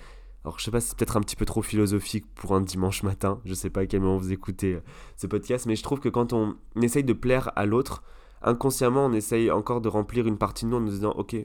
Alors 0.44 0.60
je 0.60 0.66
sais 0.66 0.70
pas 0.70 0.80
c'est 0.80 0.96
peut-être 0.96 1.18
un 1.18 1.22
petit 1.22 1.36
peu 1.36 1.44
trop 1.46 1.64
philosophique 1.64 2.26
pour 2.36 2.54
un 2.54 2.62
dimanche 2.62 3.02
matin, 3.02 3.42
je 3.46 3.56
sais 3.56 3.72
pas 3.72 3.82
à 3.82 3.86
quel 3.88 4.02
moment 4.02 4.18
vous 4.18 4.32
écoutez 4.32 4.76
euh, 4.76 4.84
ce 5.16 5.26
podcast, 5.26 5.66
mais 5.66 5.76
je 5.76 5.82
trouve 5.82 6.00
que 6.00 6.08
quand 6.08 6.34
on 6.34 6.56
essaye 6.80 7.04
de 7.04 7.14
plaire 7.14 7.52
à 7.56 7.66
l'autre, 7.66 8.04
inconsciemment, 8.44 9.08
on 9.08 9.14
essaye 9.14 9.50
encore 9.50 9.82
de 9.82 9.90
remplir 9.90 10.28
une 10.28 10.38
partie 10.38 10.66
de 10.66 10.70
nous 10.70 10.78
en 10.78 10.82
nous 10.82 10.90
disant, 10.92 11.14
ok, 11.18 11.36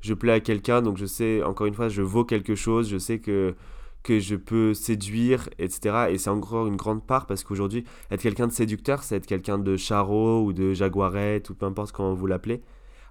je 0.00 0.14
plais 0.14 0.32
à 0.32 0.40
quelqu'un, 0.40 0.82
donc 0.82 0.96
je 0.96 1.06
sais, 1.06 1.44
encore 1.44 1.68
une 1.68 1.74
fois, 1.74 1.88
je 1.88 2.02
vaux 2.02 2.24
quelque 2.24 2.56
chose, 2.56 2.88
je 2.88 2.98
sais 2.98 3.20
que, 3.20 3.54
que 4.02 4.18
je 4.18 4.34
peux 4.36 4.74
séduire, 4.74 5.48
etc. 5.58 6.06
Et 6.10 6.18
c'est 6.18 6.30
encore 6.30 6.66
une 6.66 6.76
grande 6.76 7.06
part 7.06 7.26
parce 7.26 7.44
qu'aujourd'hui, 7.44 7.84
être 8.10 8.22
quelqu'un 8.22 8.46
de 8.46 8.52
séducteur, 8.52 9.02
c'est 9.02 9.16
être 9.16 9.26
quelqu'un 9.26 9.58
de 9.58 9.76
charreau 9.76 10.42
ou 10.44 10.52
de 10.52 10.72
jaguarette 10.72 11.50
ou 11.50 11.54
peu 11.54 11.66
importe 11.66 11.92
comment 11.92 12.14
vous 12.14 12.26
l'appelez. 12.26 12.62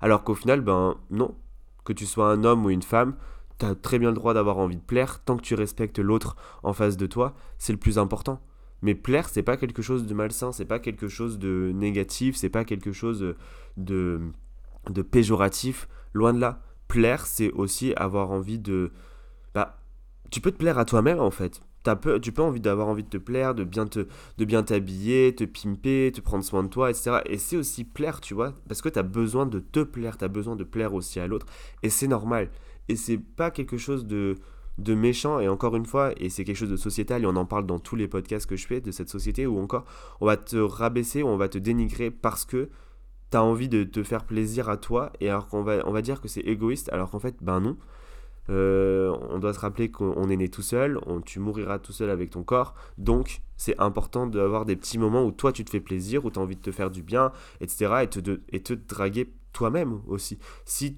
Alors 0.01 0.23
qu'au 0.23 0.35
final, 0.35 0.61
ben 0.61 0.97
non, 1.09 1.35
que 1.85 1.93
tu 1.93 2.05
sois 2.05 2.31
un 2.31 2.43
homme 2.43 2.65
ou 2.65 2.69
une 2.69 2.81
femme, 2.81 3.15
tu 3.59 3.65
as 3.65 3.75
très 3.75 3.99
bien 3.99 4.09
le 4.09 4.15
droit 4.15 4.33
d'avoir 4.33 4.57
envie 4.57 4.77
de 4.77 4.81
plaire 4.81 5.23
tant 5.23 5.37
que 5.37 5.43
tu 5.43 5.55
respectes 5.55 5.99
l'autre 5.99 6.35
en 6.63 6.73
face 6.73 6.97
de 6.97 7.05
toi, 7.05 7.35
c'est 7.57 7.73
le 7.73 7.79
plus 7.79 7.97
important. 7.97 8.41
Mais 8.81 8.95
plaire, 8.95 9.29
c'est 9.29 9.43
pas 9.43 9.57
quelque 9.57 9.81
chose 9.81 10.07
de 10.07 10.13
malsain, 10.13 10.51
c'est 10.51 10.65
pas 10.65 10.79
quelque 10.79 11.07
chose 11.07 11.37
de 11.37 11.71
négatif, 11.73 12.35
c'est 12.35 12.49
pas 12.49 12.65
quelque 12.65 12.91
chose 12.91 13.35
de, 13.77 14.21
de 14.89 15.01
péjoratif. 15.03 15.87
Loin 16.13 16.33
de 16.33 16.39
là. 16.39 16.61
Plaire, 16.87 17.25
c'est 17.25 17.51
aussi 17.51 17.93
avoir 17.95 18.31
envie 18.31 18.59
de. 18.59 18.91
Tu 20.31 20.41
peux 20.41 20.51
te 20.51 20.57
plaire 20.57 20.77
à 20.77 20.85
toi-même 20.85 21.19
en 21.19 21.31
fait. 21.31 21.61
As 21.85 21.95
peu, 21.95 22.19
tu 22.19 22.31
peux 22.31 22.43
envie 22.43 22.59
d'avoir 22.59 22.87
envie 22.87 23.03
de 23.03 23.09
te 23.09 23.17
plaire, 23.17 23.55
de 23.55 23.63
bien 23.63 23.87
te, 23.87 24.07
de 24.37 24.45
bien 24.45 24.61
t'habiller, 24.61 25.33
te 25.35 25.43
pimper, 25.43 26.11
te 26.11 26.21
prendre 26.21 26.43
soin 26.43 26.63
de 26.63 26.67
toi, 26.67 26.91
etc. 26.91 27.17
Et 27.25 27.37
c'est 27.37 27.57
aussi 27.57 27.83
plaire, 27.83 28.21
tu 28.21 28.35
vois, 28.35 28.53
parce 28.67 28.83
que 28.83 28.89
tu 28.89 28.99
as 28.99 29.03
besoin 29.03 29.47
de 29.47 29.59
te 29.59 29.81
plaire, 29.81 30.17
tu 30.17 30.23
as 30.23 30.27
besoin 30.27 30.55
de 30.55 30.63
plaire 30.63 30.93
aussi 30.93 31.19
à 31.19 31.25
l'autre, 31.25 31.47
et 31.81 31.89
c'est 31.89 32.07
normal. 32.07 32.51
Et 32.87 32.95
c'est 32.95 33.17
pas 33.17 33.49
quelque 33.49 33.77
chose 33.77 34.05
de, 34.05 34.35
de 34.77 34.93
méchant 34.93 35.39
et 35.39 35.47
encore 35.47 35.75
une 35.75 35.85
fois 35.85 36.11
et 36.17 36.29
c'est 36.29 36.43
quelque 36.43 36.57
chose 36.57 36.69
de 36.69 36.77
sociétal 36.77 37.23
et 37.23 37.25
on 37.25 37.35
en 37.35 37.45
parle 37.45 37.65
dans 37.65 37.79
tous 37.79 37.95
les 37.95 38.07
podcasts 38.07 38.45
que 38.45 38.55
je 38.55 38.67
fais 38.67 38.81
de 38.81 38.91
cette 38.91 39.09
société 39.09 39.45
où 39.45 39.59
encore 39.59 39.85
on 40.21 40.25
va 40.25 40.37
te 40.37 40.57
rabaisser 40.57 41.23
on 41.23 41.37
va 41.37 41.49
te 41.49 41.57
dénigrer 41.57 42.09
parce 42.09 42.45
que 42.45 42.69
tu 43.31 43.37
as 43.37 43.43
envie 43.43 43.69
de 43.69 43.83
te 43.83 44.03
faire 44.03 44.25
plaisir 44.25 44.69
à 44.69 44.77
toi 44.77 45.11
et 45.19 45.29
alors 45.29 45.47
qu'on 45.47 45.63
va 45.63 45.83
on 45.85 45.91
va 45.91 46.01
dire 46.01 46.21
que 46.21 46.27
c'est 46.27 46.41
égoïste 46.41 46.89
alors 46.91 47.11
qu'en 47.11 47.19
fait 47.19 47.35
ben 47.41 47.59
non 47.59 47.77
euh, 48.49 49.15
on 49.29 49.39
doit 49.39 49.53
se 49.53 49.59
rappeler 49.59 49.91
qu'on 49.91 50.29
est 50.29 50.37
né 50.37 50.49
tout 50.49 50.61
seul, 50.61 50.99
on, 51.05 51.21
tu 51.21 51.39
mouriras 51.39 51.79
tout 51.79 51.93
seul 51.93 52.09
avec 52.09 52.31
ton 52.31 52.43
corps, 52.43 52.73
donc 52.97 53.41
c'est 53.57 53.79
important 53.79 54.25
d'avoir 54.25 54.65
des 54.65 54.75
petits 54.75 54.97
moments 54.97 55.23
où 55.23 55.31
toi 55.31 55.51
tu 55.51 55.63
te 55.63 55.69
fais 55.69 55.79
plaisir, 55.79 56.25
où 56.25 56.31
tu 56.31 56.39
as 56.39 56.41
envie 56.41 56.55
de 56.55 56.61
te 56.61 56.71
faire 56.71 56.89
du 56.89 57.03
bien, 57.03 57.31
etc. 57.59 57.93
et 58.01 58.07
te, 58.07 58.19
te 58.19 58.73
draguer 58.73 59.31
toi-même 59.53 60.01
aussi. 60.07 60.39
Si 60.65 60.97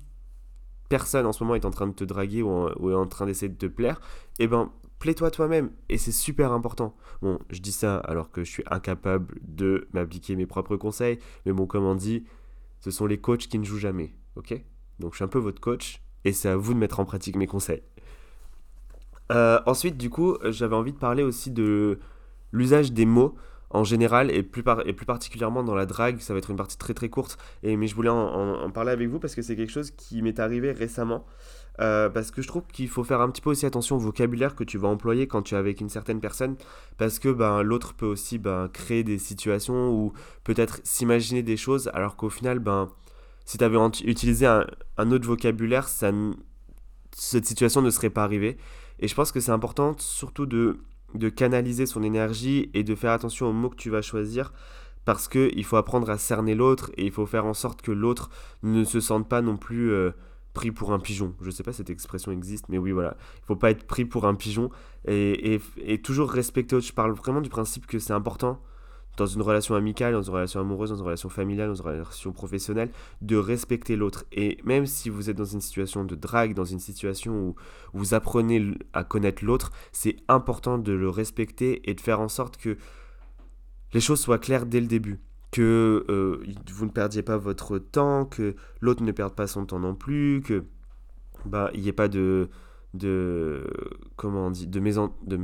personne 0.89 1.25
en 1.25 1.33
ce 1.33 1.43
moment 1.43 1.55
est 1.55 1.65
en 1.65 1.71
train 1.71 1.87
de 1.87 1.93
te 1.93 2.03
draguer 2.03 2.43
ou, 2.43 2.89
est 2.89 2.93
en 2.93 3.07
train 3.07 3.25
d'essayer 3.25 3.49
de 3.49 3.57
te 3.57 3.65
plaire, 3.65 3.99
eh 4.39 4.47
ben, 4.47 4.71
plais-toi 4.99 5.31
toi-même. 5.31 5.71
Et 5.89 5.97
c'est 5.97 6.11
super 6.11 6.51
important. 6.51 6.95
Bon, 7.21 7.39
je 7.49 7.61
dis 7.61 7.71
ça 7.71 7.97
alors 7.97 8.31
que 8.31 8.43
je 8.43 8.51
suis 8.51 8.63
incapable 8.69 9.39
de 9.41 9.87
m'appliquer 9.91 10.35
mes 10.35 10.45
propres 10.45 10.77
conseils, 10.77 11.19
mais 11.45 11.51
bon, 11.51 11.65
comme 11.65 11.83
on 11.83 11.95
dit, 11.95 12.25
ce 12.79 12.91
sont 12.91 13.07
les 13.07 13.19
coachs 13.19 13.47
qui 13.47 13.57
ne 13.57 13.63
jouent 13.63 13.79
jamais. 13.79 14.13
Ok? 14.35 14.53
Donc 14.99 15.13
je 15.13 15.17
suis 15.17 15.25
un 15.25 15.29
peu 15.29 15.39
votre 15.39 15.59
coach 15.59 16.02
et 16.25 16.31
c'est 16.31 16.49
à 16.49 16.55
vous 16.55 16.73
de 16.73 16.79
mettre 16.79 16.99
en 16.99 17.05
pratique 17.05 17.35
mes 17.35 17.47
conseils. 17.47 17.83
Euh, 19.31 19.59
ensuite, 19.65 19.97
du 19.97 20.09
coup, 20.09 20.37
j'avais 20.43 20.75
envie 20.75 20.93
de 20.93 20.97
parler 20.97 21.23
aussi 21.23 21.51
de 21.51 21.99
l'usage 22.51 22.91
des 22.91 23.05
mots 23.05 23.35
en 23.73 23.83
général 23.83 24.31
et 24.31 24.43
plus, 24.43 24.63
et 24.85 24.93
plus 24.93 25.05
particulièrement 25.05 25.63
dans 25.63 25.75
la 25.75 25.85
drague, 25.85 26.19
ça 26.19 26.33
va 26.33 26.39
être 26.39 26.51
une 26.51 26.57
partie 26.57 26.77
très 26.77 26.93
très 26.93 27.09
courte, 27.09 27.37
et, 27.63 27.75
mais 27.75 27.87
je 27.87 27.95
voulais 27.95 28.09
en, 28.09 28.69
parler 28.69 28.91
avec 28.91 29.09
vous 29.09 29.19
parce 29.19 29.33
que 29.35 29.41
c'est 29.41 29.55
quelque 29.55 29.71
chose 29.71 29.91
qui 29.91 30.21
m'est 30.21 30.39
arrivé 30.39 30.71
récemment. 30.71 31.25
Euh, 31.81 32.07
parce 32.07 32.29
que 32.29 32.43
je 32.43 32.47
trouve 32.47 32.61
qu'il 32.71 32.87
faut 32.87 33.03
faire 33.03 33.19
un 33.19 33.31
petit 33.31 33.41
peu 33.41 33.49
aussi 33.49 33.65
attention 33.65 33.95
au 33.95 33.99
vocabulaire 33.99 34.53
que 34.53 34.63
tu 34.63 34.77
vas 34.77 34.89
employer 34.89 35.25
quand 35.25 35.41
tu 35.41 35.55
es 35.55 35.57
avec 35.57 35.81
une 35.81 35.89
certaine 35.89 36.21
personne, 36.21 36.55
parce 36.99 37.17
que 37.17 37.29
ben, 37.29 37.63
l'autre 37.63 37.95
peut 37.95 38.05
aussi 38.05 38.37
ben, 38.37 38.69
créer 38.71 39.03
des 39.03 39.17
situations 39.17 39.89
ou 39.89 40.13
peut-être 40.43 40.81
s'imaginer 40.83 41.41
des 41.41 41.57
choses, 41.57 41.89
alors 41.95 42.15
qu'au 42.15 42.29
final, 42.29 42.59
ben, 42.59 42.89
si 43.45 43.57
tu 43.57 43.63
avais 43.63 43.77
utilisé 44.05 44.45
un, 44.45 45.11
autre 45.11 45.27
vocabulaire, 45.27 45.87
cette 45.87 47.45
situation 47.45 47.81
ne 47.81 47.89
serait 47.89 48.09
pas 48.09 48.23
arrivée. 48.23 48.57
Et 48.99 49.07
je 49.07 49.15
pense 49.15 49.31
que 49.31 49.39
c'est 49.39 49.51
important 49.51 49.95
surtout 49.97 50.45
de 50.45 51.29
canaliser 51.29 51.85
son 51.85 52.03
énergie 52.03 52.69
et 52.73 52.83
de 52.83 52.95
faire 52.95 53.11
attention 53.11 53.47
aux 53.47 53.53
mots 53.53 53.69
que 53.69 53.75
tu 53.75 53.89
vas 53.89 54.01
choisir 54.01 54.53
parce 55.05 55.27
qu'il 55.27 55.63
faut 55.65 55.75
apprendre 55.75 56.09
à 56.09 56.17
cerner 56.17 56.55
l'autre 56.55 56.91
et 56.97 57.05
il 57.05 57.11
faut 57.11 57.25
faire 57.25 57.45
en 57.45 57.53
sorte 57.53 57.81
que 57.81 57.91
l'autre 57.91 58.29
ne 58.61 58.83
se 58.83 58.99
sente 58.99 59.27
pas 59.27 59.41
non 59.41 59.57
plus 59.57 59.91
euh, 59.91 60.11
pris 60.53 60.71
pour 60.71 60.93
un 60.93 60.99
pigeon. 60.99 61.35
Je 61.41 61.47
ne 61.47 61.51
sais 61.51 61.63
pas 61.63 61.71
si 61.71 61.77
cette 61.77 61.89
expression 61.89 62.31
existe, 62.31 62.69
mais 62.69 62.77
oui, 62.77 62.91
voilà. 62.91 63.17
Il 63.41 63.45
faut 63.45 63.55
pas 63.55 63.71
être 63.71 63.85
pris 63.85 64.05
pour 64.05 64.25
un 64.25 64.35
pigeon 64.35 64.69
et, 65.05 65.59
et 65.77 66.01
toujours 66.01 66.31
respecter 66.31 66.75
l'autre. 66.75 66.87
Je 66.87 66.93
parle 66.93 67.11
vraiment 67.11 67.41
du 67.41 67.49
principe 67.49 67.85
que 67.85 67.99
c'est 67.99 68.13
important 68.13 68.61
dans 69.17 69.25
une 69.25 69.41
relation 69.41 69.75
amicale, 69.75 70.13
dans 70.13 70.21
une 70.21 70.33
relation 70.33 70.59
amoureuse, 70.59 70.89
dans 70.89 70.97
une 70.97 71.03
relation 71.03 71.29
familiale, 71.29 71.69
dans 71.69 71.75
une 71.75 71.85
relation 71.85 72.31
professionnelle, 72.31 72.89
de 73.21 73.35
respecter 73.35 73.95
l'autre. 73.95 74.25
Et 74.31 74.57
même 74.63 74.85
si 74.85 75.09
vous 75.09 75.29
êtes 75.29 75.37
dans 75.37 75.45
une 75.45 75.61
situation 75.61 76.03
de 76.03 76.15
drague, 76.15 76.53
dans 76.53 76.65
une 76.65 76.79
situation 76.79 77.49
où 77.49 77.55
vous 77.93 78.13
apprenez 78.13 78.75
à 78.93 79.03
connaître 79.03 79.45
l'autre, 79.45 79.71
c'est 79.91 80.17
important 80.27 80.77
de 80.77 80.93
le 80.93 81.09
respecter 81.09 81.87
et 81.89 81.93
de 81.93 82.01
faire 82.01 82.19
en 82.19 82.27
sorte 82.27 82.57
que 82.57 82.77
les 83.93 84.01
choses 84.01 84.19
soient 84.19 84.39
claires 84.39 84.65
dès 84.65 84.81
le 84.81 84.87
début. 84.87 85.19
Que 85.51 86.03
euh, 86.09 86.43
vous 86.73 86.85
ne 86.85 86.91
perdiez 86.91 87.21
pas 87.21 87.37
votre 87.37 87.77
temps, 87.77 88.25
que 88.25 88.55
l'autre 88.81 89.03
ne 89.03 89.11
perde 89.11 89.35
pas 89.35 89.45
son 89.45 89.67
temps 89.67 89.79
non 89.79 89.93
plus, 89.93 90.41
que 90.41 90.63
bah 91.45 91.69
il 91.75 91.81
n'y 91.81 91.89
ait 91.89 91.93
pas 91.93 92.07
de 92.07 92.49
de 92.95 93.67
comment 94.15 94.47
on 94.47 94.51
dit 94.51 94.65
de 94.65 94.79
maison 94.79 95.13
de 95.25 95.37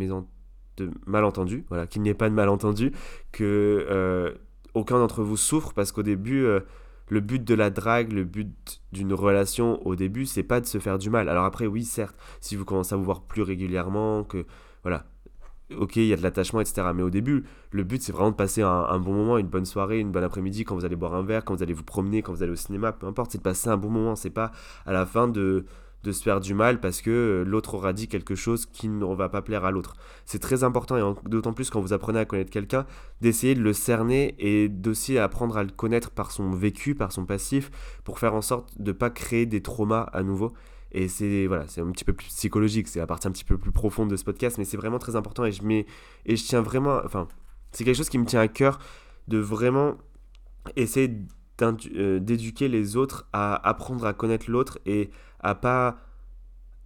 de 0.79 0.91
malentendu, 1.05 1.65
voilà, 1.69 1.88
qu'il 1.88 2.01
n'y 2.01 2.09
ait 2.09 2.13
pas 2.13 2.29
de 2.29 2.36
malentendu, 2.36 2.91
que 3.31 3.86
euh, 3.89 4.33
aucun 4.74 5.00
d'entre 5.00 5.24
vous 5.24 5.38
souffre 5.38 5.74
parce 5.74 5.91
qu'au 5.91 6.03
début, 6.03 6.43
euh, 6.43 6.62
le 7.09 7.19
but 7.19 7.43
de 7.43 7.55
la 7.55 7.69
drague, 7.69 8.12
le 8.12 8.24
but 8.24 8.81
d'une 8.91 9.13
relation 9.13 9.86
au 9.86 9.95
début, 9.95 10.25
c'est 10.25 10.43
pas 10.43 10.62
de 10.62 10.65
se 10.65 10.77
faire 10.77 10.98
du 10.98 11.09
mal. 11.09 11.27
Alors 11.29 11.45
après, 11.45 11.65
oui, 11.65 11.83
certes, 11.83 12.15
si 12.39 12.55
vous 12.55 12.65
commencez 12.65 12.93
à 12.93 12.98
vous 12.98 13.03
voir 13.03 13.21
plus 13.21 13.41
régulièrement, 13.41 14.24
que 14.24 14.45
voilà, 14.83 15.05
ok, 15.75 15.95
il 15.98 16.05
y 16.05 16.13
a 16.13 16.15
de 16.15 16.24
l'attachement, 16.24 16.62
etc. 16.62 16.88
Mais 16.95 17.03
au 17.03 17.09
début, 17.09 17.43
le 17.71 17.83
but, 17.83 18.01
c'est 18.01 18.12
vraiment 18.12 18.31
de 18.31 18.36
passer 18.36 18.62
un, 18.62 19.00
bon 19.00 19.13
moment, 19.13 19.38
une 19.38 19.48
bonne 19.48 19.65
soirée, 19.65 20.00
une 20.00 20.12
bonne 20.12 20.24
après-midi, 20.24 20.63
quand 20.63 20.75
vous 20.75 20.86
allez 20.86 20.95
boire 20.95 21.15
un 21.15 21.24
verre, 21.24 21.45
quand 21.45 21.55
vous 21.55 21.63
allez 21.63 21.74
vous 21.74 21.83
promener, 21.83 22.21
quand 22.21 22.33
vous 22.33 22.43
allez 22.43 22.51
au 22.51 22.55
cinéma, 22.55 22.91
peu 22.91 23.07
importe, 23.07 23.31
c'est 23.31 23.38
de 23.39 23.43
passer 23.43 23.69
un 23.69 23.77
bon 23.77 23.89
moment. 23.89 24.15
C'est 24.15 24.29
pas 24.29 24.51
à 24.86 24.93
la 24.93 25.05
fin 25.05 25.27
de, 25.27 25.65
de 26.03 26.12
se 26.12 26.24
faire 26.24 26.39
du 26.39 26.53
mal 26.53 26.79
parce 26.79 27.01
que 27.01 27.44
l'autre 27.46 27.75
aura 27.75 27.94
dit 27.94 28.08
quelque 28.08 28.36
chose 28.36 28.65
qui 28.65 28.88
ne 28.88 29.15
va 29.15 29.29
pas 29.29 29.41
plaire 29.41 29.65
à 29.65 29.72
l'autre. 29.72 29.96
C'est 30.25 30.39
très 30.39 30.63
important, 30.63 30.98
et 30.98 31.29
d'autant 31.29 31.53
plus 31.53 31.70
quand 31.70 31.82
vous 31.82 31.94
apprenez 31.94 32.20
à 32.20 32.25
connaître 32.25 32.51
quelqu'un, 32.51 32.86
d'essayer 33.22 33.56
de 33.56 33.62
le 33.62 33.74
cerner 33.74 34.36
et 34.39 34.70
d'aussi 34.70 35.18
apprendre 35.18 35.58
à 35.58 35.63
le 35.63 35.72
connaître 35.72 36.12
par 36.12 36.32
son 36.32 36.51
vécu, 36.51 36.96
par 36.96 37.12
son 37.12 37.25
passif, 37.25 37.70
pour 38.03 38.20
faire 38.20 38.34
en 38.34 38.41
sorte 38.41 38.79
de 38.79 38.91
ne 38.91 38.98
pas 38.98 39.10
créer 39.10 39.46
des 39.46 39.62
traumas 39.62 40.10
à 40.13 40.24
nouveau 40.24 40.53
et 40.91 41.08
c'est 41.08 41.46
voilà, 41.46 41.68
c'est 41.68 41.82
un 41.82 41.91
petit 41.91 42.03
peu 42.03 42.13
plus 42.13 42.27
psychologique, 42.27 42.88
c'est 42.88 43.00
la 43.00 43.06
partie 43.06 43.27
un 43.27 43.32
petit 43.32 43.44
peu 43.44 43.58
plus 43.58 43.72
profonde 43.72 44.10
de 44.10 44.15
ce 44.15 44.24
podcast, 44.24 44.58
mais 44.58 44.65
c'est 44.65 44.77
vraiment 44.77 44.98
très 44.98 45.15
important 45.15 45.46
et 45.46 45.51
je 45.51 45.63
mets 45.63 45.86
et 46.25 46.36
je 46.36 46.44
tiens 46.44 46.62
vraiment, 46.62 47.00
enfin, 47.06 47.27
c'est 47.72 47.84
quelque 47.84 47.98
chose 47.98 48.10
qui 48.10 48.18
me 48.18 48.25
tient 48.25 48.39
à 48.39 48.48
cœur 48.48 48.79
de 49.27 49.38
vraiment 49.38 49.98
essayer 50.75 51.15
euh, 51.62 52.20
d'éduquer 52.20 52.68
les 52.68 52.96
autres 52.96 53.27
à 53.34 53.56
apprendre 53.68 54.06
à 54.06 54.13
connaître 54.13 54.50
l'autre 54.50 54.79
et 54.86 55.12
à 55.39 55.55
pas 55.55 55.98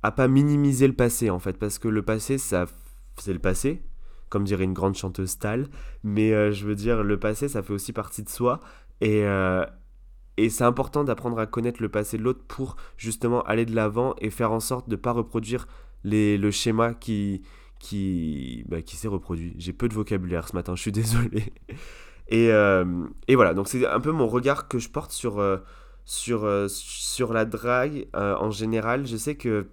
à 0.02 0.12
pas 0.12 0.28
minimiser 0.28 0.88
le 0.88 0.94
passé 0.94 1.30
en 1.30 1.40
fait, 1.40 1.58
parce 1.58 1.80
que 1.80 1.88
le 1.88 2.04
passé 2.04 2.38
ça 2.38 2.66
c'est 3.20 3.34
le 3.34 3.40
passé, 3.40 3.84
comme 4.30 4.44
dirait 4.44 4.64
une 4.64 4.74
grande 4.74 4.96
chanteuse 4.96 5.38
Tal, 5.38 5.68
mais 6.04 6.34
euh, 6.34 6.52
je 6.52 6.66
veux 6.66 6.76
dire 6.76 7.04
le 7.04 7.20
passé 7.20 7.48
ça 7.48 7.64
fait 7.64 7.74
aussi 7.74 7.94
partie 7.94 8.24
de 8.24 8.30
soi 8.30 8.60
et 9.02 9.24
euh, 9.26 9.66
et 10.38 10.50
c'est 10.50 10.64
important 10.64 11.04
d'apprendre 11.04 11.38
à 11.40 11.46
connaître 11.46 11.82
le 11.82 11.90
passé 11.90 12.18
de 12.18 12.24
l'autre 12.24 12.44
pour 12.48 12.76
justement 12.98 13.44
aller 13.44 13.66
de 13.66 13.76
l'avant 13.76 14.16
et 14.20 14.30
faire 14.30 14.52
en 14.52 14.60
sorte 14.60 14.90
de 14.90 14.96
ne 14.96 15.00
pas 15.00 15.12
reproduire 15.12 15.68
les, 16.04 16.38
le 16.38 16.50
schéma 16.50 16.94
qui, 16.94 17.44
qui, 17.80 18.64
bah, 18.68 18.82
qui 18.82 18.96
s'est 18.96 19.08
reproduit. 19.08 19.54
J'ai 19.58 19.74
peu 19.74 19.88
de 19.88 19.94
vocabulaire 19.94 20.48
ce 20.48 20.56
matin, 20.56 20.76
je 20.76 20.82
suis 20.82 20.92
désolé. 20.94 21.54
Et, 22.30 22.52
euh, 22.52 23.06
et 23.28 23.36
voilà, 23.36 23.54
donc 23.54 23.68
c'est 23.68 23.86
un 23.86 24.00
peu 24.00 24.12
mon 24.12 24.28
regard 24.28 24.68
que 24.68 24.80
je 24.80 24.90
porte 24.90 25.12
sur, 25.12 25.40
sur, 26.06 26.46
euh, 26.46 26.68
sur 26.68 27.34
la 27.34 27.46
drague 27.46 28.08
en 28.14 28.52
général. 28.52 29.06
Je 29.06 29.18
sais 29.18 29.36
que 29.36 29.68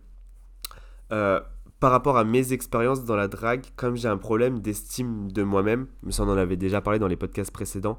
par 1.81 1.91
rapport 1.91 2.19
à 2.19 2.25
mes 2.25 2.53
expériences 2.53 3.05
dans 3.05 3.17
la 3.17 3.27
drague, 3.27 3.65
comme 3.75 3.97
j'ai 3.97 4.09
un 4.09 4.19
problème 4.19 4.61
d'estime 4.61 5.33
de 5.33 5.43
moi-même, 5.43 5.87
mais 6.03 6.13
ça 6.13 6.23
on 6.23 6.29
en 6.29 6.37
avait 6.37 6.59
déjà 6.59 6.83
parlé 6.83 6.99
dans 6.99 7.09
les 7.09 7.17
podcasts 7.17 7.51
précédents, 7.51 7.99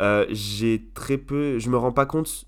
euh, 0.00 0.26
j'ai 0.30 0.90
très 0.94 1.16
peu, 1.16 1.58
je 1.58 1.70
me 1.70 1.76
rends 1.76 1.92
pas 1.92 2.06
compte, 2.06 2.46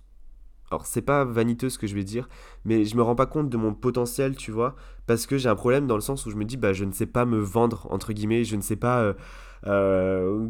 alors 0.70 0.84
c'est 0.84 1.02
pas 1.02 1.24
vaniteux 1.24 1.70
ce 1.70 1.78
que 1.78 1.86
je 1.86 1.94
vais 1.94 2.02
dire, 2.02 2.28
mais 2.64 2.84
je 2.84 2.96
me 2.96 3.02
rends 3.02 3.14
pas 3.14 3.26
compte 3.26 3.48
de 3.48 3.56
mon 3.56 3.72
potentiel, 3.72 4.36
tu 4.36 4.50
vois, 4.50 4.74
parce 5.06 5.26
que 5.26 5.38
j'ai 5.38 5.48
un 5.48 5.54
problème 5.54 5.86
dans 5.86 5.94
le 5.94 6.00
sens 6.00 6.26
où 6.26 6.30
je 6.30 6.36
me 6.36 6.44
dis, 6.44 6.56
bah 6.56 6.72
je 6.72 6.84
ne 6.84 6.92
sais 6.92 7.06
pas 7.06 7.24
me 7.26 7.38
vendre, 7.38 7.86
entre 7.90 8.12
guillemets, 8.12 8.42
je 8.42 8.56
ne 8.56 8.62
sais 8.62 8.76
pas 8.76 9.02
euh, 9.02 9.14
euh, 9.68 10.48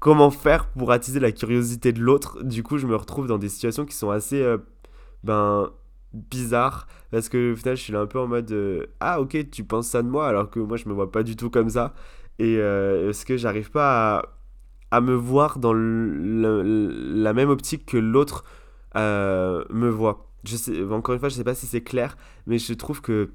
comment 0.00 0.30
faire 0.30 0.68
pour 0.70 0.92
attiser 0.92 1.20
la 1.20 1.32
curiosité 1.32 1.92
de 1.92 2.00
l'autre, 2.00 2.42
du 2.42 2.62
coup 2.62 2.78
je 2.78 2.86
me 2.86 2.96
retrouve 2.96 3.26
dans 3.26 3.38
des 3.38 3.48
situations 3.48 3.84
qui 3.84 3.94
sont 3.94 4.10
assez, 4.10 4.44
ben 5.24 5.70
bizarres, 6.12 6.86
parce 7.10 7.28
que 7.28 7.52
au 7.52 7.56
final 7.56 7.76
je 7.76 7.82
suis 7.82 7.92
là 7.92 8.00
un 8.00 8.06
peu 8.06 8.18
en 8.18 8.26
mode, 8.26 8.88
ah 9.00 9.20
ok 9.20 9.50
tu 9.50 9.64
penses 9.64 9.88
ça 9.88 10.02
de 10.02 10.08
moi, 10.08 10.28
alors 10.28 10.50
que 10.50 10.60
moi 10.60 10.76
je 10.76 10.88
me 10.88 10.94
vois 10.94 11.10
pas 11.10 11.22
du 11.22 11.36
tout 11.36 11.50
comme 11.50 11.68
ça, 11.68 11.94
et 12.38 12.54
est-ce 12.54 13.26
que 13.26 13.36
j'arrive 13.36 13.70
pas 13.70 14.34
à 14.90 15.00
me 15.00 15.14
voir 15.14 15.58
dans 15.58 15.74
la 15.74 17.32
même 17.34 17.50
optique 17.50 17.84
que 17.84 17.98
l'autre 17.98 18.44
euh, 18.96 19.64
me 19.70 19.88
voit? 19.88 20.30
Je 20.44 20.56
sais, 20.56 20.82
encore 20.84 21.14
une 21.14 21.20
fois, 21.20 21.28
je 21.28 21.34
sais 21.34 21.44
pas 21.44 21.54
si 21.54 21.66
c'est 21.66 21.82
clair, 21.82 22.16
mais 22.46 22.58
je 22.58 22.72
trouve 22.72 23.02
que 23.02 23.30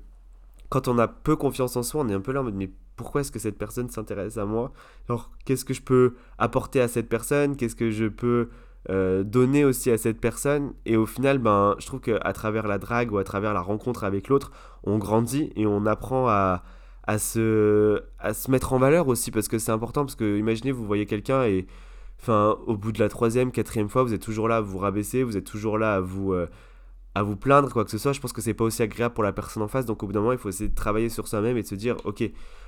quand 0.70 0.88
on 0.88 0.98
a 0.98 1.08
peu 1.08 1.36
confiance 1.36 1.76
en 1.76 1.84
soi, 1.84 2.02
on 2.04 2.10
est 2.10 2.14
un 2.14 2.22
peu 2.22 2.32
là 2.32 2.40
en 2.42 2.46
mode 2.46 2.56
mais 2.56 2.72
pourquoi 2.96 3.22
est-ce 3.22 3.32
que 3.32 3.40
cette 3.40 3.58
personne 3.58 3.90
s'intéresse 3.90 4.38
à 4.38 4.46
moi? 4.46 4.72
Qu'est-ce 5.46 5.66
que 5.66 5.74
je 5.74 5.82
peux 5.82 6.16
apporter 6.38 6.82
à 6.82 6.88
cette 6.88 7.10
personne? 7.10 7.56
Qu'est-ce 7.56 7.76
que 7.76 7.92
je 7.92 8.06
peux 8.06 8.50
euh, 8.90 9.24
donner 9.24 9.66
aussi 9.66 9.92
à 9.92 9.98
cette 9.98 10.20
personne? 10.20 10.74
Et 10.86 10.98
au 10.98 11.06
final, 11.06 11.40
ben, 11.40 11.76
je 11.80 11.86
trouve 11.86 12.02
qu'à 12.02 12.34
travers 12.34 12.68
la 12.68 12.78
drague 12.78 13.12
ou 13.12 13.18
à 13.18 13.24
travers 13.24 13.54
la 13.54 13.62
rencontre 13.62 14.04
avec 14.04 14.28
l'autre, 14.28 14.52
on 14.84 14.98
grandit 14.98 15.52
et 15.56 15.66
on 15.66 15.86
apprend 15.86 16.28
à, 16.28 16.64
à 17.06 17.18
se, 17.18 18.02
à 18.20 18.34
se 18.34 18.50
mettre 18.50 18.74
en 18.74 18.80
valeur 18.80 19.08
aussi, 19.08 19.32
parce 19.32 19.48
que 19.48 19.60
c'est 19.60 19.72
important, 19.72 20.06
parce 20.06 20.16
que 20.16 20.38
imaginez, 20.38 20.72
vous 20.72 20.86
voyez 20.86 21.06
quelqu'un 21.06 21.44
et 21.44 21.68
enfin, 22.22 22.58
au 22.68 22.78
bout 22.78 22.92
de 22.92 23.00
la 23.00 23.10
troisième, 23.10 23.52
quatrième 23.52 23.90
fois, 23.90 24.04
vous 24.04 24.14
êtes 24.14 24.22
toujours 24.22 24.48
là 24.48 24.58
à 24.58 24.62
vous 24.62 24.78
rabaisser, 24.78 25.24
vous 25.24 25.36
êtes 25.36 25.46
toujours 25.46 25.78
là 25.78 25.96
à 25.96 26.00
vous, 26.00 26.34
euh, 26.34 26.48
à 27.16 27.24
vous 27.24 27.36
plaindre, 27.36 27.72
quoi 27.72 27.86
que 27.86 27.92
ce 27.92 27.98
soit. 27.98 28.14
Je 28.14 28.20
pense 28.20 28.34
que 28.34 28.42
c'est 28.42 28.54
pas 28.54 28.64
aussi 28.64 28.82
agréable 28.82 29.14
pour 29.14 29.24
la 29.24 29.34
personne 29.34 29.64
en 29.64 29.68
face, 29.68 29.86
donc 29.86 30.02
au 30.04 30.08
bout 30.08 30.14
d'un 30.14 30.22
moment, 30.22 30.32
il 30.32 30.38
faut 30.38 30.50
essayer 30.50 30.70
de 30.70 30.76
travailler 30.76 31.10
sur 31.10 31.28
soi-même 31.28 31.58
et 31.58 31.62
de 31.62 31.68
se 31.68 31.76
dire, 31.76 31.98
ok, 32.06 32.24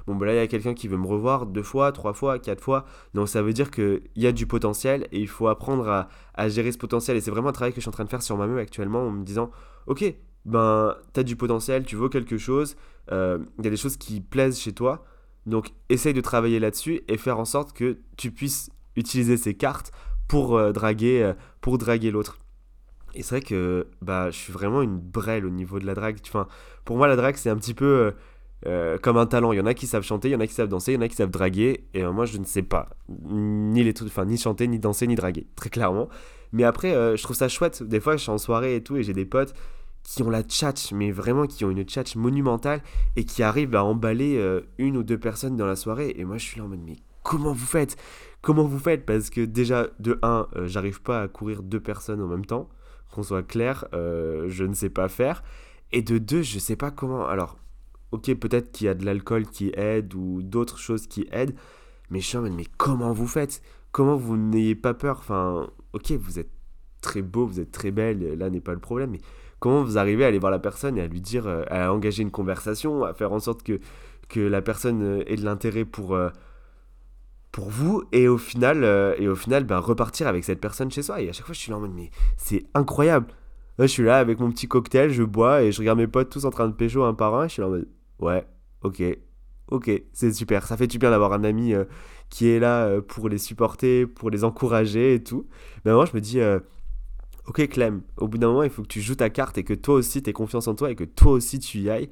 bon, 0.07 0.15
ben 0.15 0.27
là, 0.27 0.33
il 0.33 0.37
y 0.37 0.39
a 0.39 0.47
quelqu'un 0.47 0.73
qui 0.73 0.87
veut 0.87 0.97
me 0.97 1.07
revoir 1.07 1.45
deux 1.45 1.63
fois, 1.63 1.91
trois 1.91 2.13
fois, 2.13 2.37
quatre 2.39 2.63
fois, 2.63 2.85
donc 3.13 3.27
ça 3.27 3.41
veut 3.41 3.53
dire 3.53 3.71
qu'il 3.71 4.01
y 4.15 4.27
a 4.27 4.31
du 4.31 4.45
potentiel 4.45 5.07
et 5.11 5.19
il 5.19 5.27
faut 5.27 5.47
apprendre 5.47 6.07
à, 6.35 6.49
gérer 6.49 6.71
ce 6.71 6.77
potentiel. 6.77 7.17
Et 7.17 7.21
c'est 7.21 7.31
vraiment 7.31 7.49
un 7.49 7.53
travail 7.53 7.71
que 7.71 7.77
je 7.77 7.81
suis 7.81 7.89
en 7.89 7.93
train 7.93 8.05
de 8.05 8.09
faire 8.09 8.21
sur 8.21 8.37
moi-même 8.37 8.57
actuellement 8.57 9.07
en 9.07 9.11
me 9.11 9.23
disant, 9.23 9.49
ok, 9.87 10.13
ben, 10.45 10.95
tu 11.13 11.19
as 11.19 11.23
du 11.23 11.35
potentiel, 11.35 11.85
tu 11.85 11.95
vaux 11.95 12.09
quelque 12.09 12.37
chose, 12.37 12.75
il 13.07 13.13
euh, 13.13 13.39
y 13.63 13.67
a 13.67 13.69
des 13.69 13.77
choses 13.77 13.97
qui 13.97 14.21
plaisent 14.21 14.59
chez 14.59 14.73
toi. 14.73 15.03
Donc, 15.45 15.73
essaye 15.89 16.13
de 16.13 16.21
travailler 16.21 16.59
là-dessus 16.59 17.01
et 17.07 17.17
faire 17.17 17.39
en 17.39 17.45
sorte 17.45 17.73
que 17.73 17.99
tu 18.17 18.31
puisses 18.31 18.71
utiliser 18.95 19.37
ces 19.37 19.53
cartes 19.53 19.91
pour 20.27 20.57
euh, 20.57 20.71
draguer, 20.71 21.21
euh, 21.21 21.33
pour 21.61 21.77
draguer 21.77 22.11
l'autre. 22.11 22.37
Et 23.15 23.23
c'est 23.23 23.35
vrai 23.35 23.41
que 23.41 23.87
bah, 24.01 24.29
je 24.31 24.37
suis 24.37 24.53
vraiment 24.53 24.81
une 24.81 24.97
brêle 24.97 25.45
au 25.45 25.49
niveau 25.49 25.79
de 25.79 25.85
la 25.85 25.95
drague. 25.95 26.17
Enfin, 26.27 26.47
pour 26.83 26.97
moi, 26.97 27.07
la 27.07 27.15
drague, 27.15 27.35
c'est 27.35 27.49
un 27.49 27.57
petit 27.57 27.73
peu 27.73 28.13
comme 29.01 29.17
un 29.17 29.27
talent. 29.27 29.51
Il 29.51 29.57
y 29.57 29.61
en 29.61 29.65
a 29.65 29.73
qui 29.73 29.87
savent 29.87 30.03
chanter, 30.03 30.29
il 30.29 30.31
y 30.31 30.35
en 30.35 30.39
a 30.39 30.47
qui 30.47 30.53
savent 30.53 30.67
danser, 30.67 30.93
il 30.93 30.95
y 30.95 30.97
en 30.97 31.01
a 31.01 31.07
qui 31.07 31.15
savent 31.15 31.29
draguer. 31.29 31.85
Et 31.93 32.03
moi, 32.03 32.25
je 32.25 32.37
ne 32.37 32.45
sais 32.45 32.63
pas 32.63 32.89
ni, 33.09 33.83
les 33.83 33.93
enfin, 34.03 34.25
ni 34.25 34.37
chanter, 34.37 34.67
ni 34.67 34.79
danser, 34.79 35.07
ni 35.07 35.15
draguer, 35.15 35.47
très 35.55 35.69
clairement. 35.69 36.09
Mais 36.51 36.63
après, 36.63 36.91
je 37.15 37.21
trouve 37.23 37.35
ça 37.35 37.47
chouette. 37.47 37.83
Des 37.83 37.99
fois, 37.99 38.17
je 38.17 38.23
suis 38.23 38.31
en 38.31 38.37
soirée 38.37 38.75
et 38.75 38.83
tout, 38.83 38.97
et 38.97 39.03
j'ai 39.03 39.13
des 39.13 39.25
potes 39.25 39.53
qui 40.05 40.21
ont 40.23 40.29
la 40.29 40.43
tchatch, 40.43 40.93
mais 40.93 41.11
vraiment 41.11 41.47
qui 41.47 41.65
ont 41.65 41.71
une 41.71 41.83
tchatch 41.83 42.15
monumentale 42.15 42.81
et 43.15 43.25
qui 43.25 43.43
arrivent 43.43 43.75
à 43.75 43.83
emballer 43.83 44.37
euh, 44.37 44.61
une 44.77 44.97
ou 44.97 45.03
deux 45.03 45.17
personnes 45.17 45.57
dans 45.57 45.65
la 45.65 45.75
soirée. 45.75 46.13
Et 46.15 46.23
moi, 46.23 46.37
je 46.37 46.45
suis 46.45 46.59
là 46.59 46.65
en 46.65 46.69
mode, 46.69 46.81
mais 46.85 46.97
comment 47.23 47.51
vous 47.51 47.65
faites? 47.65 47.97
Comment 48.41 48.63
vous 48.63 48.79
faites? 48.79 49.05
Parce 49.05 49.29
que 49.31 49.41
déjà, 49.41 49.87
de 49.99 50.19
1, 50.21 50.47
euh, 50.55 50.67
j'arrive 50.67 51.01
pas 51.01 51.23
à 51.23 51.27
courir 51.27 51.63
deux 51.63 51.79
personnes 51.79 52.21
en 52.21 52.27
même 52.27 52.45
temps. 52.45 52.69
Qu'on 53.15 53.23
soit 53.23 53.43
clair, 53.43 53.85
euh, 53.93 54.49
je 54.49 54.65
ne 54.65 54.73
sais 54.73 54.89
pas 54.89 55.07
faire. 55.07 55.41
Et 55.93 56.01
de 56.01 56.17
2, 56.17 56.41
je 56.41 56.59
sais 56.59 56.75
pas 56.75 56.91
comment. 56.91 57.25
Alors, 57.25 57.57
ok, 58.11 58.35
peut-être 58.35 58.73
qu'il 58.73 58.87
y 58.87 58.89
a 58.89 58.93
de 58.93 59.05
l'alcool 59.05 59.45
qui 59.45 59.71
aide 59.73 60.13
ou 60.15 60.41
d'autres 60.41 60.77
choses 60.77 61.07
qui 61.07 61.25
aident. 61.31 61.55
Mais 62.09 62.19
je 62.19 62.37
mais 62.37 62.65
comment 62.77 63.13
vous 63.13 63.27
faites? 63.27 63.61
Comment 63.93 64.17
vous 64.17 64.35
n'ayez 64.35 64.75
pas 64.75 64.93
peur? 64.93 65.19
Enfin, 65.19 65.69
ok, 65.93 66.11
vous 66.11 66.39
êtes 66.39 66.49
très 66.99 67.21
beau, 67.21 67.45
vous 67.45 67.61
êtes 67.61 67.71
très 67.71 67.91
belle, 67.91 68.37
là 68.37 68.49
n'est 68.49 68.59
pas 68.59 68.73
le 68.73 68.79
problème, 68.79 69.11
mais 69.11 69.21
comment 69.59 69.81
vous 69.81 69.97
arrivez 69.97 70.25
à 70.25 70.27
aller 70.27 70.39
voir 70.39 70.51
la 70.51 70.59
personne 70.59 70.97
et 70.97 71.01
à 71.01 71.07
lui 71.07 71.21
dire, 71.21 71.47
euh, 71.47 71.63
à 71.69 71.93
engager 71.93 72.21
une 72.21 72.31
conversation, 72.31 73.05
à 73.05 73.13
faire 73.13 73.31
en 73.31 73.39
sorte 73.39 73.63
que, 73.63 73.79
que 74.27 74.41
la 74.41 74.61
personne 74.61 75.23
ait 75.25 75.37
de 75.37 75.45
l'intérêt 75.45 75.85
pour, 75.85 76.15
euh, 76.15 76.29
pour 77.55 77.69
vous 77.69 78.03
et 78.11 78.27
au 78.27 78.37
final, 78.37 78.83
et 79.17 79.29
au 79.29 79.35
final 79.35 79.63
ben, 79.63 79.77
repartir 79.77 80.27
avec 80.27 80.43
cette 80.43 80.59
personne 80.59 80.91
chez 80.91 81.01
soi. 81.01 81.21
Et 81.21 81.29
à 81.29 81.31
chaque 81.31 81.45
fois, 81.45 81.55
je 81.55 81.59
suis 81.61 81.71
là 81.71 81.77
en 81.77 81.79
mode, 81.79 81.93
mais 81.95 82.11
c'est 82.35 82.65
incroyable. 82.73 83.27
je 83.79 83.85
suis 83.85 84.03
là 84.03 84.17
avec 84.17 84.41
mon 84.41 84.51
petit 84.51 84.67
cocktail, 84.67 85.09
je 85.09 85.23
bois 85.23 85.63
et 85.63 85.71
je 85.71 85.79
regarde 85.79 85.97
mes 85.97 86.07
potes 86.07 86.29
tous 86.29 86.43
en 86.43 86.49
train 86.49 86.67
de 86.67 86.73
pécho 86.73 87.03
un 87.03 87.13
par 87.13 87.33
un. 87.33 87.45
Et 87.45 87.47
je 87.47 87.53
suis 87.53 87.61
là 87.61 87.69
en 87.69 87.71
mode, 87.71 87.87
ouais, 88.19 88.45
ok, 88.81 89.01
ok, 89.69 89.89
c'est 90.11 90.33
super. 90.33 90.67
Ça 90.67 90.75
fait 90.75 90.87
du 90.87 90.99
bien 90.99 91.11
d'avoir 91.11 91.31
un 91.31 91.45
ami 91.45 91.73
qui 92.29 92.49
est 92.49 92.59
là 92.59 92.99
pour 92.99 93.29
les 93.29 93.37
supporter, 93.37 94.05
pour 94.05 94.29
les 94.29 94.43
encourager 94.43 95.13
et 95.13 95.23
tout. 95.23 95.47
Mais 95.85 95.93
moi, 95.93 96.05
je 96.05 96.11
me 96.13 96.19
dis, 96.19 96.41
ok 97.47 97.69
Clem, 97.69 98.01
au 98.17 98.27
bout 98.27 98.37
d'un 98.37 98.47
moment, 98.47 98.63
il 98.63 98.69
faut 98.69 98.81
que 98.81 98.89
tu 98.89 98.99
joues 98.99 99.15
ta 99.15 99.29
carte 99.29 99.57
et 99.57 99.63
que 99.63 99.73
toi 99.73 99.95
aussi, 99.95 100.21
tu 100.21 100.29
aies 100.29 100.33
confiance 100.33 100.67
en 100.67 100.75
toi 100.75 100.91
et 100.91 100.95
que 100.95 101.05
toi 101.05 101.31
aussi, 101.31 101.59
tu 101.59 101.77
y 101.77 101.89
ailles. 101.89 102.09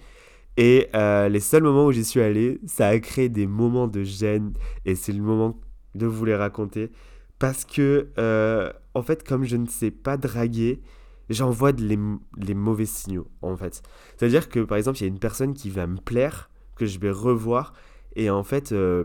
Et 0.57 0.89
euh, 0.95 1.29
les 1.29 1.39
seuls 1.39 1.63
moments 1.63 1.85
où 1.85 1.91
j'y 1.91 2.05
suis 2.05 2.21
allé, 2.21 2.59
ça 2.67 2.87
a 2.87 2.99
créé 2.99 3.29
des 3.29 3.47
moments 3.47 3.87
de 3.87 4.03
gêne 4.03 4.53
et 4.85 4.95
c'est 4.95 5.11
le 5.11 5.21
moment 5.21 5.59
de 5.95 6.05
vous 6.05 6.25
les 6.25 6.35
raconter. 6.35 6.91
Parce 7.39 7.65
que, 7.65 8.09
euh, 8.17 8.71
en 8.93 9.01
fait, 9.01 9.27
comme 9.27 9.43
je 9.43 9.57
ne 9.57 9.65
sais 9.65 9.91
pas 9.91 10.17
draguer, 10.17 10.81
j'envoie 11.29 11.71
les, 11.71 11.97
les 12.37 12.53
mauvais 12.53 12.85
signaux, 12.85 13.27
en 13.41 13.57
fait. 13.57 13.81
C'est-à-dire 14.15 14.49
que, 14.49 14.59
par 14.59 14.77
exemple, 14.77 14.99
il 14.99 15.01
y 15.01 15.05
a 15.05 15.07
une 15.07 15.19
personne 15.19 15.53
qui 15.53 15.69
va 15.69 15.87
me 15.87 15.97
plaire, 15.97 16.49
que 16.75 16.85
je 16.85 16.99
vais 16.99 17.11
revoir, 17.11 17.73
et 18.15 18.29
en 18.29 18.43
fait, 18.43 18.71
euh, 18.71 19.03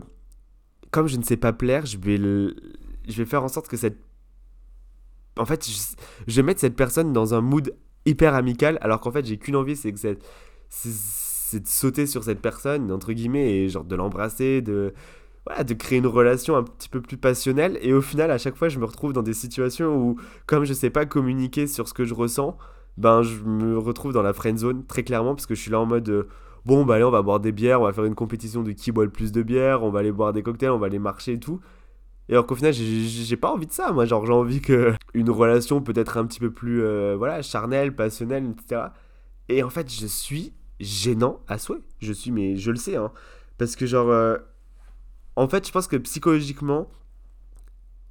comme 0.91 1.07
je 1.07 1.17
ne 1.17 1.23
sais 1.23 1.37
pas 1.37 1.53
plaire, 1.53 1.85
je 1.85 1.97
vais, 1.97 2.17
je 2.17 3.17
vais 3.17 3.25
faire 3.25 3.43
en 3.43 3.47
sorte 3.47 3.67
que 3.67 3.77
cette 3.77 3.97
en 5.39 5.45
fait, 5.45 5.67
je, 6.27 6.35
vais 6.35 6.43
mettre 6.43 6.59
cette 6.59 6.75
personne 6.75 7.13
dans 7.13 7.33
un 7.33 7.41
mood 7.41 7.73
hyper 8.05 8.35
amical, 8.35 8.77
alors 8.81 8.99
qu'en 8.99 9.11
fait, 9.11 9.25
j'ai 9.25 9.37
qu'une 9.37 9.55
envie, 9.55 9.75
c'est 9.75 9.93
que 9.93 9.99
c'est 11.49 11.61
de 11.61 11.67
sauter 11.67 12.05
sur 12.05 12.23
cette 12.23 12.41
personne, 12.41 12.91
entre 12.91 13.13
guillemets, 13.13 13.51
et 13.57 13.69
genre 13.69 13.83
de 13.83 13.95
l'embrasser, 13.95 14.61
de. 14.61 14.93
voilà, 15.45 15.63
de 15.63 15.73
créer 15.73 15.99
une 15.99 16.07
relation 16.07 16.55
un 16.55 16.63
petit 16.63 16.89
peu 16.89 17.01
plus 17.01 17.17
passionnelle. 17.17 17.79
Et 17.81 17.93
au 17.93 18.01
final, 18.01 18.31
à 18.31 18.37
chaque 18.37 18.55
fois, 18.55 18.69
je 18.69 18.79
me 18.79 18.85
retrouve 18.85 19.13
dans 19.13 19.23
des 19.23 19.33
situations 19.33 19.95
où, 19.95 20.17
comme 20.45 20.65
je 20.65 20.73
sais 20.73 20.89
pas 20.89 21.05
communiquer 21.05 21.67
sur 21.67 21.87
ce 21.87 21.93
que 21.93 22.05
je 22.05 22.13
ressens, 22.13 22.57
ben 22.99 23.21
je 23.23 23.41
me 23.43 23.77
retrouve 23.77 24.13
dans 24.13 24.21
la 24.21 24.33
friend 24.33 24.57
zone 24.57 24.85
très 24.85 25.03
clairement 25.03 25.33
parce 25.33 25.45
que 25.45 25.55
je 25.55 25.61
suis 25.61 25.71
là 25.71 25.79
en 25.79 25.85
mode 25.85 26.09
euh, 26.09 26.27
bon 26.65 26.85
bah 26.85 26.95
allez 26.95 27.05
on 27.05 27.11
va 27.11 27.21
boire 27.21 27.39
des 27.39 27.53
bières, 27.53 27.81
on 27.81 27.85
va 27.85 27.93
faire 27.93 28.03
une 28.03 28.15
compétition 28.15 28.61
de 28.61 28.73
qui 28.73 28.91
boit 28.91 29.05
le 29.05 29.09
plus 29.09 29.31
de 29.31 29.41
bières, 29.41 29.83
on 29.83 29.89
va 29.89 29.99
aller 29.99 30.11
boire 30.11 30.33
des 30.33 30.43
cocktails, 30.43 30.71
on 30.71 30.77
va 30.77 30.87
aller 30.87 30.99
marcher 30.99 31.33
et 31.33 31.39
tout. 31.39 31.61
Et 32.27 32.33
alors 32.33 32.45
qu'au 32.45 32.55
final 32.55 32.73
j'ai 32.73 33.37
pas 33.37 33.51
envie 33.51 33.67
de 33.67 33.71
ça, 33.71 33.93
moi 33.93 34.05
genre 34.05 34.25
j'ai 34.25 34.33
envie 34.33 34.61
que 34.61 34.93
une 35.13 35.29
relation 35.29 35.81
peut 35.81 35.93
être 35.95 36.17
un 36.17 36.25
petit 36.25 36.39
peu 36.41 36.51
plus 36.51 36.83
euh, 36.83 37.15
voilà 37.17 37.41
charnelle, 37.41 37.95
passionnelle, 37.95 38.51
etc. 38.51 38.87
Et 39.47 39.63
en 39.63 39.69
fait 39.69 39.89
je 39.91 40.05
suis 40.05 40.53
gênant 40.79 41.41
à 41.47 41.57
souhait. 41.57 41.81
Je 41.99 42.13
suis 42.13 42.31
mais 42.31 42.55
je 42.55 42.71
le 42.71 42.77
sais 42.77 42.95
hein 42.95 43.11
parce 43.57 43.75
que 43.75 43.85
genre 43.85 44.09
euh, 44.09 44.37
en 45.35 45.47
fait 45.47 45.67
je 45.67 45.71
pense 45.71 45.87
que 45.87 45.97
psychologiquement 45.97 46.89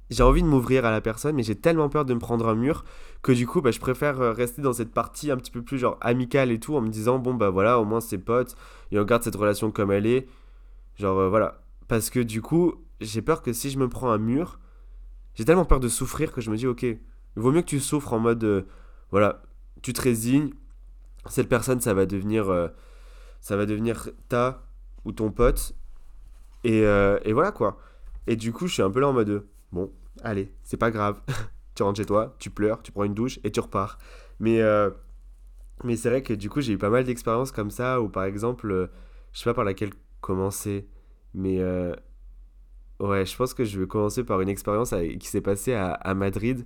j'ai 0.09 0.23
envie 0.23 0.41
de 0.41 0.47
m'ouvrir 0.47 0.85
à 0.85 0.91
la 0.91 1.01
personne, 1.01 1.35
mais 1.35 1.43
j'ai 1.43 1.55
tellement 1.55 1.89
peur 1.89 2.05
de 2.05 2.13
me 2.13 2.19
prendre 2.19 2.47
un 2.47 2.55
mur 2.55 2.83
que 3.21 3.31
du 3.31 3.45
coup, 3.45 3.61
bah, 3.61 3.71
je 3.71 3.79
préfère 3.79 4.19
euh, 4.21 4.31
rester 4.31 4.61
dans 4.61 4.73
cette 4.73 4.91
partie 4.91 5.29
un 5.29 5.37
petit 5.37 5.51
peu 5.51 5.61
plus 5.61 5.77
genre 5.77 5.97
amicale 6.01 6.51
et 6.51 6.59
tout, 6.59 6.75
en 6.75 6.81
me 6.81 6.89
disant, 6.89 7.19
bon, 7.19 7.33
bah 7.33 7.49
voilà, 7.49 7.79
au 7.79 7.85
moins 7.85 8.01
c'est 8.01 8.17
potes, 8.17 8.55
et 8.91 8.99
on 8.99 9.03
garde 9.03 9.23
cette 9.23 9.35
relation 9.35 9.71
comme 9.71 9.91
elle 9.91 10.07
est. 10.07 10.27
Genre, 10.97 11.17
euh, 11.17 11.29
voilà. 11.29 11.61
Parce 11.87 12.09
que 12.09 12.19
du 12.19 12.41
coup, 12.41 12.73
j'ai 13.01 13.21
peur 13.21 13.41
que 13.41 13.53
si 13.53 13.69
je 13.69 13.77
me 13.77 13.87
prends 13.87 14.09
un 14.09 14.17
mur, 14.17 14.59
j'ai 15.35 15.45
tellement 15.45 15.65
peur 15.65 15.79
de 15.79 15.87
souffrir 15.87 16.31
que 16.31 16.41
je 16.41 16.49
me 16.49 16.57
dis, 16.57 16.67
ok, 16.67 16.83
il 16.83 16.97
vaut 17.35 17.51
mieux 17.51 17.61
que 17.61 17.67
tu 17.67 17.79
souffres 17.79 18.13
en 18.13 18.19
mode, 18.19 18.65
voilà, 19.11 19.43
tu 19.81 19.93
te 19.93 20.01
résignes, 20.01 20.51
cette 21.29 21.49
personne, 21.49 21.79
ça 21.79 21.93
va 21.93 22.05
devenir, 22.05 22.71
ça 23.39 23.55
va 23.55 23.65
devenir 23.65 24.09
ta 24.27 24.63
ou 25.05 25.11
ton 25.11 25.31
pote, 25.31 25.75
et, 26.63 26.79
et 26.81 27.33
voilà 27.33 27.51
quoi. 27.51 27.79
Et 28.27 28.35
du 28.35 28.51
coup, 28.51 28.67
je 28.67 28.73
suis 28.73 28.83
un 28.83 28.91
peu 28.91 28.99
là 28.99 29.07
en 29.07 29.13
mode, 29.13 29.45
bon, 29.71 29.91
allez, 30.23 30.51
c'est 30.63 30.77
pas 30.77 30.91
grave. 30.91 31.21
tu 31.79 31.83
rentres 31.83 31.97
chez 31.97 32.05
toi, 32.05 32.35
tu 32.39 32.49
pleures, 32.49 32.81
tu 32.83 32.91
prends 32.91 33.05
une 33.05 33.13
douche 33.13 33.39
et 33.43 33.51
tu 33.51 33.59
repars. 33.59 33.97
Mais, 34.39 34.61
euh, 34.61 34.89
mais 35.83 35.95
c'est 35.95 36.09
vrai 36.09 36.21
que 36.21 36.33
du 36.33 36.49
coup, 36.49 36.61
j'ai 36.61 36.73
eu 36.73 36.77
pas 36.77 36.89
mal 36.89 37.05
d'expériences 37.05 37.51
comme 37.51 37.71
ça, 37.71 38.01
où 38.01 38.09
par 38.09 38.25
exemple, 38.25 38.69
euh, 38.69 38.87
je 39.31 39.39
sais 39.39 39.45
pas 39.45 39.53
par 39.53 39.63
laquelle 39.63 39.91
commencer, 40.21 40.87
mais 41.33 41.59
euh, 41.59 41.95
ouais, 42.99 43.25
je 43.25 43.35
pense 43.35 43.53
que 43.53 43.63
je 43.63 43.79
vais 43.79 43.87
commencer 43.87 44.23
par 44.25 44.41
une 44.41 44.49
expérience 44.49 44.93
qui 45.19 45.27
s'est 45.27 45.41
passée 45.41 45.73
à, 45.73 46.13
Madrid. 46.15 46.65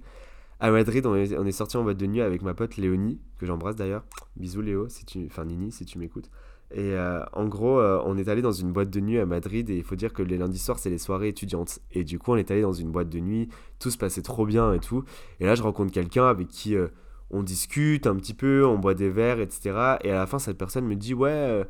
À 0.60 0.72
Madrid, 0.72 1.05
on 1.05 1.15
est, 1.15 1.51
sorti 1.51 1.77
en 1.77 1.83
boîte 1.83 1.98
de 1.98 2.05
nuit 2.05 2.22
avec 2.22 2.41
ma 2.41 2.53
pote 2.53 2.77
Léonie, 2.77 3.19
que 3.38 3.45
j'embrasse 3.45 3.75
d'ailleurs. 3.75 4.05
Bisous 4.38 4.62
Léo, 4.62 4.88
si 4.88 5.05
tu... 5.05 5.25
enfin 5.25 5.45
Nini, 5.45 5.72
si 5.72 5.86
tu 5.86 6.00
m'écoutes. 6.00 6.29
Et 6.74 6.93
euh, 6.93 7.24
en 7.33 7.45
gros, 7.45 7.79
euh, 7.79 8.01
on 8.03 8.17
est 8.17 8.27
allé 8.29 8.41
dans 8.41 8.51
une 8.51 8.72
boîte 8.72 8.89
de 8.89 9.00
nuit 9.00 9.19
à 9.19 9.27
Madrid 9.27 9.69
et 9.69 9.77
il 9.77 9.83
faut 9.83 9.95
dire 9.95 10.12
que 10.12 10.24
les 10.24 10.38
lundis 10.38 10.57
soirs, 10.57 10.79
c'est 10.79 10.89
les 10.89 10.98
soirées 10.98 11.27
étudiantes. 11.27 11.79
Et 11.91 12.03
du 12.03 12.17
coup, 12.17 12.31
on 12.31 12.36
est 12.36 12.50
allé 12.50 12.62
dans 12.62 12.74
une 12.74 12.91
boîte 12.91 13.10
de 13.10 13.19
nuit, 13.19 13.50
tout 13.77 13.91
se 13.91 13.98
passait 13.98 14.24
trop 14.24 14.45
bien 14.45 14.74
et 14.74 14.79
tout. 14.79 15.03
Et 15.39 15.45
là, 15.45 15.53
je 15.53 15.62
rencontre 15.62 15.91
quelqu'un 15.91 16.25
avec 16.25 16.48
qui 16.48 16.75
euh, 16.75 16.88
on 17.29 17.43
discute 17.43 18.07
un 18.07 18.15
petit 18.15 18.33
peu, 18.33 18.65
on 18.65 18.79
boit 18.79 18.95
des 18.95 19.10
verres, 19.10 19.39
etc. 19.39 19.98
Et 20.01 20.10
à 20.10 20.15
la 20.15 20.25
fin, 20.25 20.39
cette 20.39 20.57
personne 20.57 20.86
me 20.86 20.95
dit 20.95 21.13
Ouais, 21.13 21.63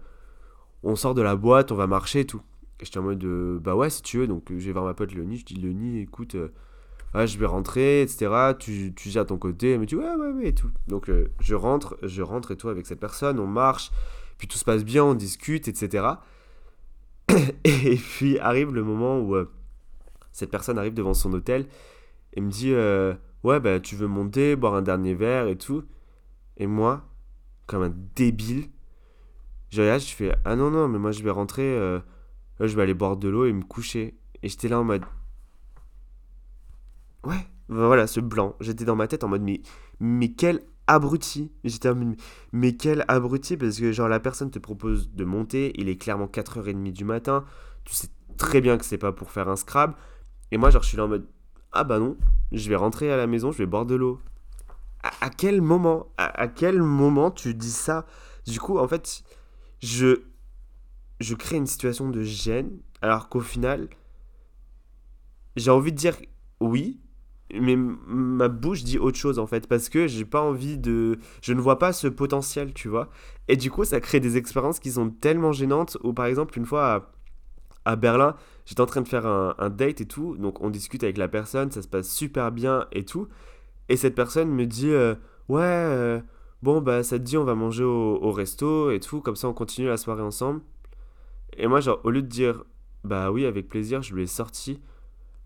on 0.84 0.96
sort 0.96 1.16
de 1.16 1.22
la 1.22 1.36
boîte, 1.36 1.74
on 1.74 1.76
va 1.76 1.88
marcher 1.88 2.22
et 2.22 2.26
tout. 2.26 2.42
Et 2.80 2.86
j'étais 2.86 3.00
en 3.00 3.04
mode 3.04 3.26
Bah 3.62 3.76
ouais, 3.76 3.90
si 3.90 4.04
tu 4.04 4.20
veux. 4.20 4.28
Donc, 4.28 4.46
je 4.50 4.66
vais 4.66 4.72
voir 4.72 4.86
ma 4.86 4.94
pote 4.94 5.14
Léonie, 5.14 5.38
je 5.38 5.46
dis 5.46 5.56
Léonie, 5.56 6.00
écoute. 6.00 6.38
Je 7.16 7.38
vais 7.38 7.46
rentrer, 7.46 8.02
etc. 8.02 8.54
Tu, 8.58 8.94
tu 8.96 9.18
à 9.18 9.26
ton 9.26 9.38
côté. 9.38 9.78
Me 9.78 9.86
dit 9.86 9.96
ouais, 9.96 10.16
ouais, 10.16 10.32
ouais, 10.32 10.48
et 10.48 10.56
tout. 10.56 10.72
Donc 10.88 11.12
je 11.40 11.56
rentre, 11.56 11.98
je 12.04 12.22
rentre 12.22 12.52
et 12.52 12.58
tout 12.58 12.70
avec 12.70 12.86
cette 12.86 13.00
personne, 13.00 13.40
on 13.40 13.48
marche. 13.48 13.92
Puis 14.38 14.48
tout 14.48 14.58
se 14.58 14.66
passe 14.66 14.84
bien, 14.84 15.04
on 15.04 15.14
discute, 15.14 15.68
etc. 15.68 16.06
Et 17.64 17.96
puis 17.96 18.40
arrive 18.40 18.74
le 18.74 18.84
moment 18.84 19.20
où 19.20 19.36
euh, 19.36 19.52
cette 20.32 20.52
personne 20.52 20.78
arrive 20.78 20.94
devant 20.94 21.14
son 21.14 21.34
hôtel 21.34 21.68
et 22.34 22.42
me 22.42 22.50
dit 22.50 22.74
euh, 22.74 23.14
Ouais, 23.44 23.60
bah 23.60 23.80
tu 23.80 23.96
veux 23.96 24.08
monter, 24.08 24.56
boire 24.56 24.76
un 24.76 24.82
dernier 24.82 25.14
verre 25.14 25.48
et 25.48 25.58
tout. 25.58 25.84
Et 26.58 26.68
moi, 26.68 27.06
comme 27.68 27.84
un 27.84 27.94
débile, 28.16 28.66
je 29.70 29.82
regarde, 29.82 30.02
je 30.02 30.14
fais 30.14 30.36
Ah 30.46 30.56
non, 30.56 30.72
non, 30.72 30.88
mais 30.88 31.00
moi 31.00 31.12
je 31.12 31.24
vais 31.24 31.32
rentrer, 31.32 31.64
euh, 31.64 32.00
je 32.60 32.76
vais 32.76 32.82
aller 32.84 32.94
boire 32.94 33.18
de 33.18 33.30
l'eau 33.30 33.46
et 33.46 33.54
me 33.54 33.64
coucher. 33.64 34.16
Et 34.42 34.50
j'étais 34.50 34.68
là 34.68 34.80
en 34.80 34.84
mode 34.84 35.04
Ouais, 37.24 37.48
voilà, 37.70 38.08
ce 38.08 38.20
blanc. 38.20 38.56
J'étais 38.60 38.86
dans 38.86 38.96
ma 38.96 39.08
tête 39.08 39.24
en 39.24 39.28
mode 39.28 39.42
Mais, 39.42 39.62
mais 40.00 40.32
quel 40.34 40.62
abruti. 40.88 41.52
J'étais 41.64 41.90
mais 42.52 42.76
quel 42.76 43.06
abruti 43.08 43.58
parce 43.58 43.80
que 43.80 43.92
genre 43.92 44.10
la 44.10 44.20
personne 44.20 44.52
te 44.52 44.60
propose 44.60 45.12
de 45.12 45.26
monter, 45.26 45.74
il 45.80 45.90
est 45.90 45.96
clairement 45.96 46.28
4h30 46.28 46.92
du 46.92 47.06
matin, 47.06 47.46
tu 47.86 47.94
sais 47.94 48.08
très 48.38 48.62
bien 48.62 48.78
que 48.78 48.86
c'est 48.86 48.98
pas 48.98 49.12
pour 49.12 49.32
faire 49.32 49.48
un 49.48 49.56
scrab 49.56 49.94
et 50.52 50.58
moi 50.58 50.72
genre 50.72 50.82
je 50.82 50.88
suis 50.90 50.98
là 50.98 51.06
en 51.06 51.08
mode 51.08 51.28
ah 51.72 51.84
bah 51.84 52.00
non, 52.00 52.18
je 52.52 52.70
vais 52.70 52.76
rentrer 52.76 53.12
à 53.12 53.18
la 53.18 53.28
maison, 53.28 53.52
je 53.52 53.60
vais 53.60 53.66
boire 53.66 53.86
de 53.86 53.96
l'eau. 53.96 54.20
À, 55.22 55.30
quel 55.30 55.62
moment 55.62 56.08
à, 56.18 56.48
quel 56.48 56.82
moment 56.82 57.30
tu 57.30 57.54
dis 57.54 57.72
ça? 57.72 58.06
Du 58.46 58.60
coup 58.60 58.78
en 58.78 58.88
fait, 58.88 59.24
je 59.82 60.24
je 61.20 61.36
crée 61.36 61.58
une 61.58 61.68
situation 61.68 62.10
de 62.10 62.22
gêne 62.22 62.80
alors 63.02 63.30
qu'au 63.30 63.40
final 63.42 63.90
j'ai 65.56 65.72
envie 65.72 65.92
de 65.92 65.98
dire 65.98 66.18
oui, 66.60 67.00
mais 67.60 67.76
ma 67.76 68.48
bouche 68.48 68.84
dit 68.84 68.98
autre 68.98 69.18
chose 69.18 69.40
en 69.40 69.48
fait 69.48 69.68
parce 69.68 69.90
que 69.90 70.08
j'ai 70.08 70.26
pas 70.26 70.42
envie 70.42 70.78
de 70.78 71.20
je 71.42 71.54
ne 71.54 71.62
vois 71.62 71.80
pas 71.80 71.94
ce 71.94 72.08
potentiel 72.08 72.74
tu 72.74 72.88
vois. 72.88 73.10
Et 73.48 73.58
du 73.58 73.72
coup 73.72 73.84
ça 73.86 74.00
crée 74.00 74.20
des 74.20 74.38
expériences 74.38 74.80
qui 74.80 74.92
sont 74.92 75.10
tellement 75.10 75.52
gênantes. 75.52 75.98
Ou 76.04 76.14
par 76.14 76.26
exemple 76.26 76.58
une 76.58 76.66
fois 76.66 77.10
à, 77.86 77.96
Berlin 77.96 78.36
j'étais 78.66 78.82
en 78.82 78.86
train 78.86 79.02
de 79.02 79.08
faire 79.08 79.26
un, 79.26 79.70
date 79.70 80.02
et 80.02 80.06
tout. 80.08 80.38
Donc 80.38 80.62
on 80.62 80.70
discute 80.70 81.04
avec 81.04 81.18
la 81.18 81.28
personne 81.28 81.72
ça 81.72 81.82
se 81.82 81.88
passe 81.88 82.10
super 82.10 82.52
bien 82.52 82.88
et 82.92 83.06
tout. 83.06 83.28
Et 83.90 83.98
cette 83.98 84.16
personne 84.16 84.50
me 84.50 84.66
dit 84.66 84.90
euh, 84.90 85.16
ouais 85.50 85.62
euh, 85.62 86.22
bon 86.62 86.82
bah 86.82 87.04
ça 87.04 87.20
te 87.20 87.24
dit 87.24 87.38
on 87.38 87.44
va 87.44 87.56
manger 87.56 87.84
au, 87.84 88.20
au 88.22 88.32
resto 88.32 88.92
et 88.92 89.00
tout. 89.00 89.22
Comme 89.22 89.36
ça 89.36 89.48
on 89.48 89.54
continue 89.54 89.88
la 89.88 89.98
soirée 89.98 90.24
ensemble 90.24 90.62
et 91.58 91.68
moi 91.68 91.80
genre 91.80 92.00
au 92.04 92.10
lieu 92.10 92.22
de 92.22 92.28
dire 92.28 92.64
bah 93.04 93.32
oui 93.32 93.46
avec 93.46 93.68
plaisir 93.68 94.02
je 94.02 94.14
lui 94.14 94.24
ai 94.24 94.28
sorti 94.28 94.80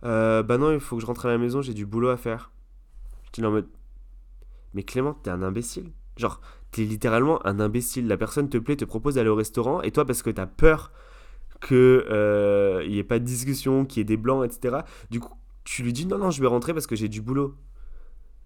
euh, 0.07 0.41
bah 0.41 0.57
non, 0.57 0.71
il 0.71 0.79
faut 0.79 0.95
que 0.95 1.01
je 1.01 1.05
rentre 1.05 1.25
à 1.25 1.29
la 1.29 1.37
maison, 1.37 1.61
j'ai 1.61 1.73
du 1.73 1.85
boulot 1.85 2.09
à 2.09 2.17
faire. 2.17 2.51
J'étais 3.25 3.45
en 3.45 3.51
mode. 3.51 3.67
Mais 4.73 4.83
Clément, 4.83 5.13
t'es 5.13 5.29
un 5.29 5.43
imbécile. 5.43 5.91
Genre, 6.17 6.41
t'es 6.71 6.83
littéralement 6.83 7.45
un 7.45 7.59
imbécile. 7.59 8.07
La 8.07 8.17
personne 8.17 8.49
te 8.49 8.57
plaît, 8.57 8.75
te 8.75 8.85
propose 8.85 9.15
d'aller 9.15 9.29
au 9.29 9.35
restaurant, 9.35 9.81
et 9.81 9.91
toi, 9.91 10.05
parce 10.05 10.23
que 10.23 10.29
t'as 10.29 10.47
peur 10.47 10.91
qu'il 11.61 11.75
euh, 11.75 12.87
n'y 12.87 12.99
ait 12.99 13.03
pas 13.03 13.19
de 13.19 13.25
discussion, 13.25 13.85
qu'il 13.85 13.99
y 13.99 14.01
ait 14.01 14.05
des 14.05 14.17
blancs, 14.17 14.45
etc. 14.45 14.77
Du 15.09 15.19
coup, 15.19 15.33
tu 15.63 15.83
lui 15.83 15.93
dis 15.93 16.05
non, 16.05 16.17
non, 16.17 16.31
je 16.31 16.41
vais 16.41 16.47
rentrer 16.47 16.73
parce 16.73 16.87
que 16.87 16.95
j'ai 16.95 17.09
du 17.09 17.21
boulot. 17.21 17.55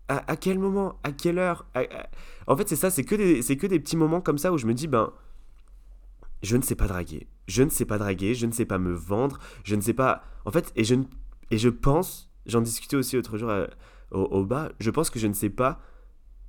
À, 0.08 0.36
quel 0.36 0.60
moment? 0.60 1.00
À 1.04 1.13
quelle 1.13 1.39
heure? 1.39 1.65
En 2.45 2.58
fait, 2.58 2.67
c'est 2.67 2.76
ça, 2.76 2.89
c'est 2.89 3.06
que, 3.06 3.15
des, 3.15 3.41
c'est 3.41 3.56
que 3.56 3.65
des 3.65 3.80
petits 3.80 3.95
moments 3.95 4.19
comme 4.19 4.38
ça 4.38 4.52
où 4.52 4.58
je 4.58 4.65
me 4.65 4.74
dis, 4.74 4.88
ben, 4.88 5.13
je 6.43 6.58
ne 6.58 6.62
sais 6.62 6.76
pas 6.76 6.88
draguer. 6.88 7.28
Je 7.47 7.63
ne 7.63 7.69
sais 7.69 7.86
pas 7.86 7.97
draguer, 7.97 8.34
je 8.34 8.45
ne 8.45 8.52
sais 8.52 8.65
pas 8.65 8.78
me 8.78 8.91
vendre, 8.91 9.39
je 9.63 9.74
ne 9.74 9.80
sais 9.80 9.93
pas. 9.93 10.24
En 10.43 10.52
fait, 10.52 10.74
et 10.76 10.84
je 10.84 10.95
ne 10.95 11.06
et 11.52 11.58
je 11.58 11.70
pense, 11.70 12.32
j'en 12.46 12.62
discutais 12.62 12.96
aussi 12.96 13.18
l'autre 13.18 13.38
jour 13.38 13.50
euh, 13.50 13.68
au, 14.12 14.46
bas, 14.46 14.72
je 14.80 14.90
pense 14.90 15.10
que 15.10 15.20
je 15.20 15.28
ne 15.28 15.34
sais 15.34 15.50
pas 15.50 15.80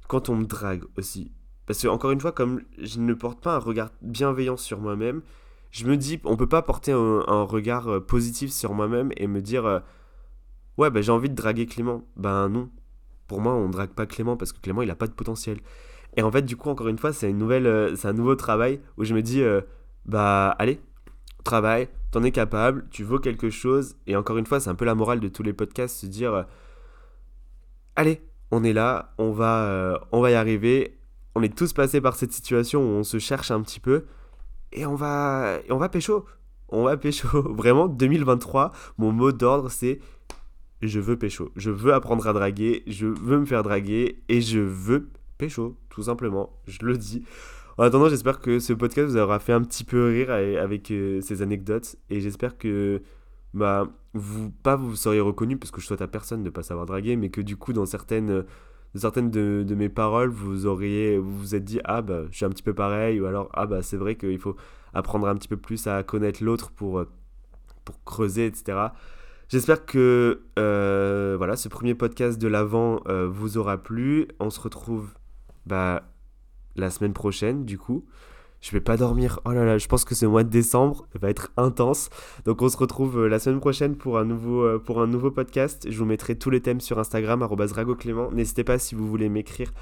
quand 0.08 0.28
on 0.28 0.36
me 0.36 0.44
drague 0.44 0.84
aussi. 0.96 1.32
Parce 1.66 1.82
que, 1.82 1.88
encore 1.88 2.12
une 2.12 2.20
fois, 2.20 2.32
comme 2.32 2.62
je 2.78 3.00
ne 3.00 3.12
porte 3.14 3.42
pas 3.42 3.56
un 3.56 3.58
regard 3.58 3.90
bienveillant 4.00 4.56
sur 4.56 4.80
moi-même, 4.80 5.22
je 5.70 5.86
me 5.86 5.96
dis, 5.96 6.20
on 6.24 6.36
peut 6.36 6.48
pas 6.48 6.62
porter 6.62 6.92
un, 6.92 7.42
regard 7.42 7.88
euh, 7.88 8.00
positif 8.00 8.52
sur 8.52 8.74
moi-même 8.74 9.10
et 9.16 9.26
me 9.26 9.40
dire, 9.40 9.66
euh, 9.66 9.80
ouais, 10.78 10.90
bah, 10.90 11.02
j'ai 11.02 11.12
envie 11.12 11.30
de 11.30 11.34
draguer 11.34 11.66
Clément. 11.66 12.04
Ben 12.16 12.48
non. 12.48 12.70
Pour 13.26 13.40
moi, 13.40 13.54
on 13.54 13.68
ne 13.68 13.72
drague 13.72 13.90
pas 13.90 14.06
Clément 14.06 14.36
parce 14.36 14.52
que 14.52 14.60
Clément, 14.60 14.82
il 14.82 14.88
n'a 14.88 14.94
pas 14.94 15.06
de 15.06 15.12
potentiel. 15.12 15.58
Et 16.16 16.22
en 16.22 16.30
fait, 16.30 16.42
du 16.42 16.56
coup, 16.56 16.68
encore 16.68 16.88
une 16.88 16.98
fois, 16.98 17.12
c'est 17.12 17.30
une 17.30 17.38
nouvelle, 17.38 17.96
c'est 17.96 18.06
un 18.08 18.12
nouveau 18.12 18.36
travail 18.36 18.80
où 18.98 19.04
je 19.04 19.14
me 19.14 19.22
dis, 19.22 19.42
bah 20.04 20.50
allez, 20.58 20.78
travail, 21.42 21.88
t'en 22.10 22.22
es 22.22 22.30
capable, 22.30 22.86
tu 22.90 23.04
vaux 23.04 23.18
quelque 23.18 23.50
chose. 23.50 23.96
Et 24.06 24.16
encore 24.16 24.38
une 24.38 24.46
fois, 24.46 24.60
c'est 24.60 24.70
un 24.70 24.74
peu 24.74 24.84
la 24.84 24.94
morale 24.94 25.20
de 25.20 25.28
tous 25.28 25.42
les 25.42 25.52
podcasts, 25.52 25.96
se 25.96 26.06
dire, 26.06 26.34
euh, 26.34 26.42
allez, 27.96 28.22
on 28.50 28.64
est 28.64 28.72
là, 28.72 29.14
on 29.18 29.32
va, 29.32 29.64
euh, 29.64 29.98
on 30.12 30.20
va 30.20 30.30
y 30.30 30.34
arriver. 30.34 30.98
On 31.34 31.42
est 31.42 31.56
tous 31.56 31.72
passés 31.72 32.00
par 32.00 32.16
cette 32.16 32.32
situation 32.32 32.80
où 32.80 32.90
on 32.98 33.04
se 33.04 33.18
cherche 33.18 33.50
un 33.50 33.62
petit 33.62 33.80
peu. 33.80 34.04
Et 34.72 34.86
on 34.86 34.94
va, 34.94 35.58
et 35.66 35.72
on 35.72 35.78
va 35.78 35.88
pécho. 35.88 36.26
On 36.68 36.84
va 36.84 36.96
pécho. 36.96 37.28
Vraiment, 37.54 37.88
2023, 37.88 38.72
mon 38.98 39.12
mot 39.12 39.32
d'ordre, 39.32 39.70
c'est 39.70 40.00
je 40.82 41.00
veux 41.00 41.16
pécho. 41.16 41.50
Je 41.56 41.70
veux 41.70 41.94
apprendre 41.94 42.26
à 42.26 42.32
draguer, 42.32 42.82
je 42.86 43.06
veux 43.06 43.38
me 43.38 43.44
faire 43.46 43.62
draguer 43.62 44.22
et 44.28 44.40
je 44.40 44.58
veux 44.58 45.10
pécho, 45.38 45.76
tout 45.88 46.02
simplement. 46.02 46.50
Je 46.66 46.84
le 46.84 46.98
dis. 46.98 47.24
En 47.78 47.84
attendant, 47.84 48.08
j'espère 48.08 48.40
que 48.40 48.58
ce 48.58 48.72
podcast 48.72 49.08
vous 49.08 49.16
aura 49.16 49.38
fait 49.38 49.52
un 49.52 49.62
petit 49.62 49.84
peu 49.84 50.08
rire 50.08 50.30
avec 50.30 50.90
euh, 50.90 51.20
ces 51.20 51.42
anecdotes 51.42 51.96
et 52.10 52.20
j'espère 52.20 52.58
que 52.58 53.02
bah 53.54 53.88
vous 54.14 54.50
pas 54.50 54.76
vous 54.76 54.96
seriez 54.96 55.20
reconnu 55.20 55.56
parce 55.56 55.70
que 55.70 55.80
je 55.80 55.86
souhaite 55.86 56.02
à 56.02 56.08
personne 56.08 56.40
de 56.40 56.46
ne 56.46 56.50
pas 56.50 56.62
savoir 56.62 56.86
draguer 56.86 57.16
mais 57.16 57.28
que 57.28 57.40
du 57.42 57.56
coup 57.56 57.74
dans 57.74 57.84
certaines 57.84 58.44
certaines 58.94 59.30
de, 59.30 59.74
mes 59.74 59.90
paroles 59.90 60.30
vous 60.30 60.64
auriez 60.64 61.18
vous 61.18 61.36
vous 61.36 61.54
êtes 61.54 61.64
dit 61.64 61.80
ah 61.84 62.00
bah 62.00 62.22
je 62.30 62.36
suis 62.36 62.46
un 62.46 62.50
petit 62.50 62.62
peu 62.62 62.72
pareil 62.72 63.20
ou 63.20 63.26
alors 63.26 63.50
ah 63.52 63.66
bah 63.66 63.82
c'est 63.82 63.98
vrai 63.98 64.16
qu'il 64.16 64.38
faut 64.38 64.56
apprendre 64.94 65.28
un 65.28 65.34
petit 65.34 65.48
peu 65.48 65.58
plus 65.58 65.86
à 65.86 66.02
connaître 66.02 66.42
l'autre 66.42 66.70
pour 66.70 67.04
pour 67.84 68.02
creuser, 68.04 68.46
etc. 68.46 68.78
J'espère 69.48 69.84
que 69.84 70.42
euh, 70.58 71.34
voilà, 71.36 71.56
ce 71.56 71.68
premier 71.68 71.94
podcast 71.94 72.40
de 72.40 72.48
l'avant 72.48 73.00
euh, 73.08 73.28
vous 73.28 73.58
aura 73.58 73.78
plu. 73.78 74.28
On 74.40 74.50
se 74.50 74.60
retrouve 74.60 75.12
bah, 75.66 76.02
la 76.76 76.90
semaine 76.90 77.12
prochaine, 77.12 77.64
du 77.64 77.78
coup. 77.78 78.04
Je 78.60 78.70
vais 78.70 78.80
pas 78.80 78.96
dormir. 78.96 79.40
Oh 79.44 79.50
là 79.50 79.64
là, 79.64 79.76
je 79.76 79.88
pense 79.88 80.04
que 80.04 80.14
ce 80.14 80.24
mois 80.24 80.44
de 80.44 80.48
décembre 80.48 81.06
va 81.20 81.30
être 81.30 81.50
intense. 81.56 82.10
Donc 82.44 82.62
on 82.62 82.68
se 82.68 82.76
retrouve 82.76 83.18
euh, 83.18 83.28
la 83.28 83.40
semaine 83.40 83.58
prochaine 83.58 83.96
pour 83.96 84.18
un 84.18 84.24
nouveau, 84.24 84.78
pour 84.78 85.00
un 85.00 85.08
nouveau 85.08 85.32
podcast. 85.32 85.86
Je 85.90 85.98
vous 85.98 86.04
mettrai 86.04 86.36
tous 86.36 86.50
les 86.50 86.60
thèmes 86.60 86.80
sur 86.80 87.00
Instagram, 87.00 87.42
ragoclément. 87.42 88.30
N'hésitez 88.30 88.62
pas 88.62 88.78
si 88.78 88.94
vous 88.94 89.08
voulez 89.08 89.28
m'écrire 89.28 89.72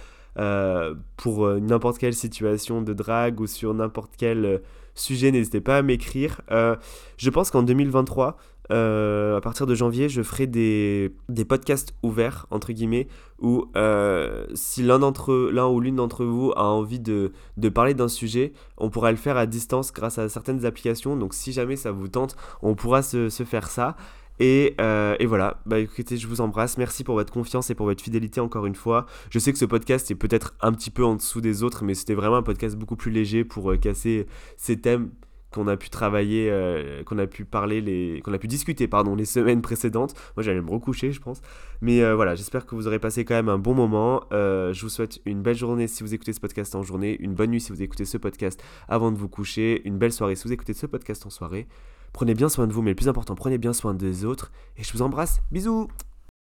pour 1.16 1.46
n'importe 1.61 1.98
quelle 1.98 2.14
situation 2.14 2.81
de 2.81 2.94
drague 2.94 3.40
ou 3.40 3.46
sur 3.46 3.74
n'importe 3.74 4.12
quel 4.16 4.62
sujet, 4.94 5.31
n'hésitez 5.33 5.61
pas 5.61 5.76
à 5.76 5.83
m'écrire. 5.83 6.40
je 6.48 7.31
pense 7.31 7.50
qu'en 7.50 7.62
2023, 7.62 8.38
euh, 8.71 9.37
à 9.37 9.41
partir 9.41 9.67
de 9.67 9.75
janvier, 9.75 10.09
je 10.09 10.23
ferai 10.23 10.47
des, 10.47 11.13
podcasts 11.49 11.95
ouverts, 12.03 12.47
entre 12.51 12.73
guillemets, 12.73 13.09
où 13.41 13.67
euh, 13.77 14.47
si 14.55 14.83
l'un 14.83 14.99
d'entre 14.99 15.51
l'un 15.53 15.67
ou 15.67 15.81
l'une 15.81 15.97
d'entre 15.97 16.25
vous 16.25 16.53
a 16.57 16.65
envie 16.65 17.01
de, 17.01 17.33
de 17.57 17.69
parler 17.69 17.95
d'un 17.95 18.09
sujet, 18.09 18.53
on 18.79 18.91
pourra 18.91 19.11
le 19.11 19.17
faire 19.17 19.37
à 19.37 19.47
distance 19.47 19.93
grâce 19.93 20.19
à 20.19 20.29
certaines 20.29 20.65
applications. 20.65 21.17
Donc 21.17 21.35
si 21.35 21.53
jamais 21.53 21.77
ça 21.77 21.91
vous 21.91 22.09
tente, 22.09 22.37
on 22.63 22.75
pourra 22.75 23.03
se, 23.03 23.29
se 23.29 23.45
faire 23.45 23.69
ça. 23.69 23.97
Et, 24.39 24.75
euh, 24.81 25.17
et, 25.19 25.27
voilà, 25.27 25.61
bah 25.67 25.79
écoutez, 25.79 26.17
je 26.17 26.27
vous 26.27 26.41
embrasse. 26.41 26.79
Merci 26.79 27.05
pour 27.05 27.15
votre 27.15 27.33
confiance 27.33 27.69
et 27.69 27.75
pour 27.75 27.85
votre 27.85 28.03
fidélité 28.03 28.41
encore 28.41 28.65
une 28.65 28.75
fois. 28.75 29.05
Je 29.29 29.39
sais 29.39 29.53
que 29.53 29.59
ce 29.59 29.67
podcast 29.67 30.11
est 30.11 30.15
peut-être 30.15 30.55
un 30.63 30.73
petit 30.73 30.91
peu 30.91 31.05
en 31.05 31.15
dessous 31.15 31.43
des 31.43 31.63
autres, 31.63 31.85
mais 31.85 31.95
c'était 31.95 32.15
vraiment 32.15 32.37
un 32.37 32.43
podcast 32.43 32.77
beaucoup 32.77 32.97
plus 32.97 33.11
léger 33.11 33.45
pour 33.45 33.79
casser 33.79 34.27
ces 34.57 34.81
thèmes 34.81 35.11
qu'on 35.53 35.67
a 35.67 35.77
pu 35.77 35.91
travailler, 35.91 36.49
euh, 36.51 37.03
qu'on 37.05 37.19
a 37.19 37.27
pu 37.27 37.45
parler, 37.45 38.21
qu'on 38.25 38.33
a 38.33 38.39
pu 38.39 38.49
discuter, 38.49 38.89
pardon, 38.89 39.15
les 39.15 39.25
semaines 39.27 39.63
précédentes. 39.63 40.15
Moi, 40.37 40.43
j'allais 40.43 40.61
me 40.61 40.71
recoucher, 40.71 41.13
je 41.13 41.21
pense. 41.21 41.41
Mais 41.81 42.03
euh, 42.03 42.15
voilà, 42.15 42.35
j'espère 42.35 42.67
que 42.67 42.75
vous 42.75 42.87
aurez 42.87 42.99
passé 42.99 43.25
quand 43.25 43.35
même 43.35 43.49
un 43.49 43.59
bon 43.59 43.75
moment. 43.75 44.25
Euh, 44.33 44.73
je 44.73 44.83
vous 44.83 44.89
souhaite 44.89 45.21
une 45.25 45.43
belle 45.43 45.57
journée 45.57 45.89
si 45.89 46.03
vous 46.03 46.15
écoutez 46.15 46.33
ce 46.33 46.41
podcast 46.41 46.75
en 46.75 46.83
journée, 46.83 47.17
une 47.21 47.35
bonne 47.35 47.51
nuit 47.51 47.61
si 47.61 47.73
vous 47.73 47.83
écoutez 47.83 48.05
ce 48.05 48.19
podcast 48.19 48.63
avant 48.89 49.11
de 49.11 49.17
vous 49.17 49.29
coucher, 49.29 49.83
une 49.85 49.99
belle 49.99 50.13
soirée 50.13 50.37
si 50.37 50.45
vous 50.45 50.53
écoutez 50.53 50.75
ce 50.75 50.87
podcast 50.87 51.27
en 51.27 51.31
soirée. 51.31 51.67
Prenez 52.13 52.35
bien 52.35 52.49
soin 52.49 52.67
de 52.67 52.73
vous, 52.73 52.83
mais 52.83 52.91
le 52.91 52.97
plus 52.97 53.09
important, 53.09 53.35
prenez 53.35 53.59
bien 53.59 53.73
soin 53.73 53.95
des 53.95 54.25
autres. 54.25 54.51
Et 54.77 54.83
je 54.83 54.93
vous 54.93 55.03
embrasse. 55.03 55.41
Bisous 55.53 55.89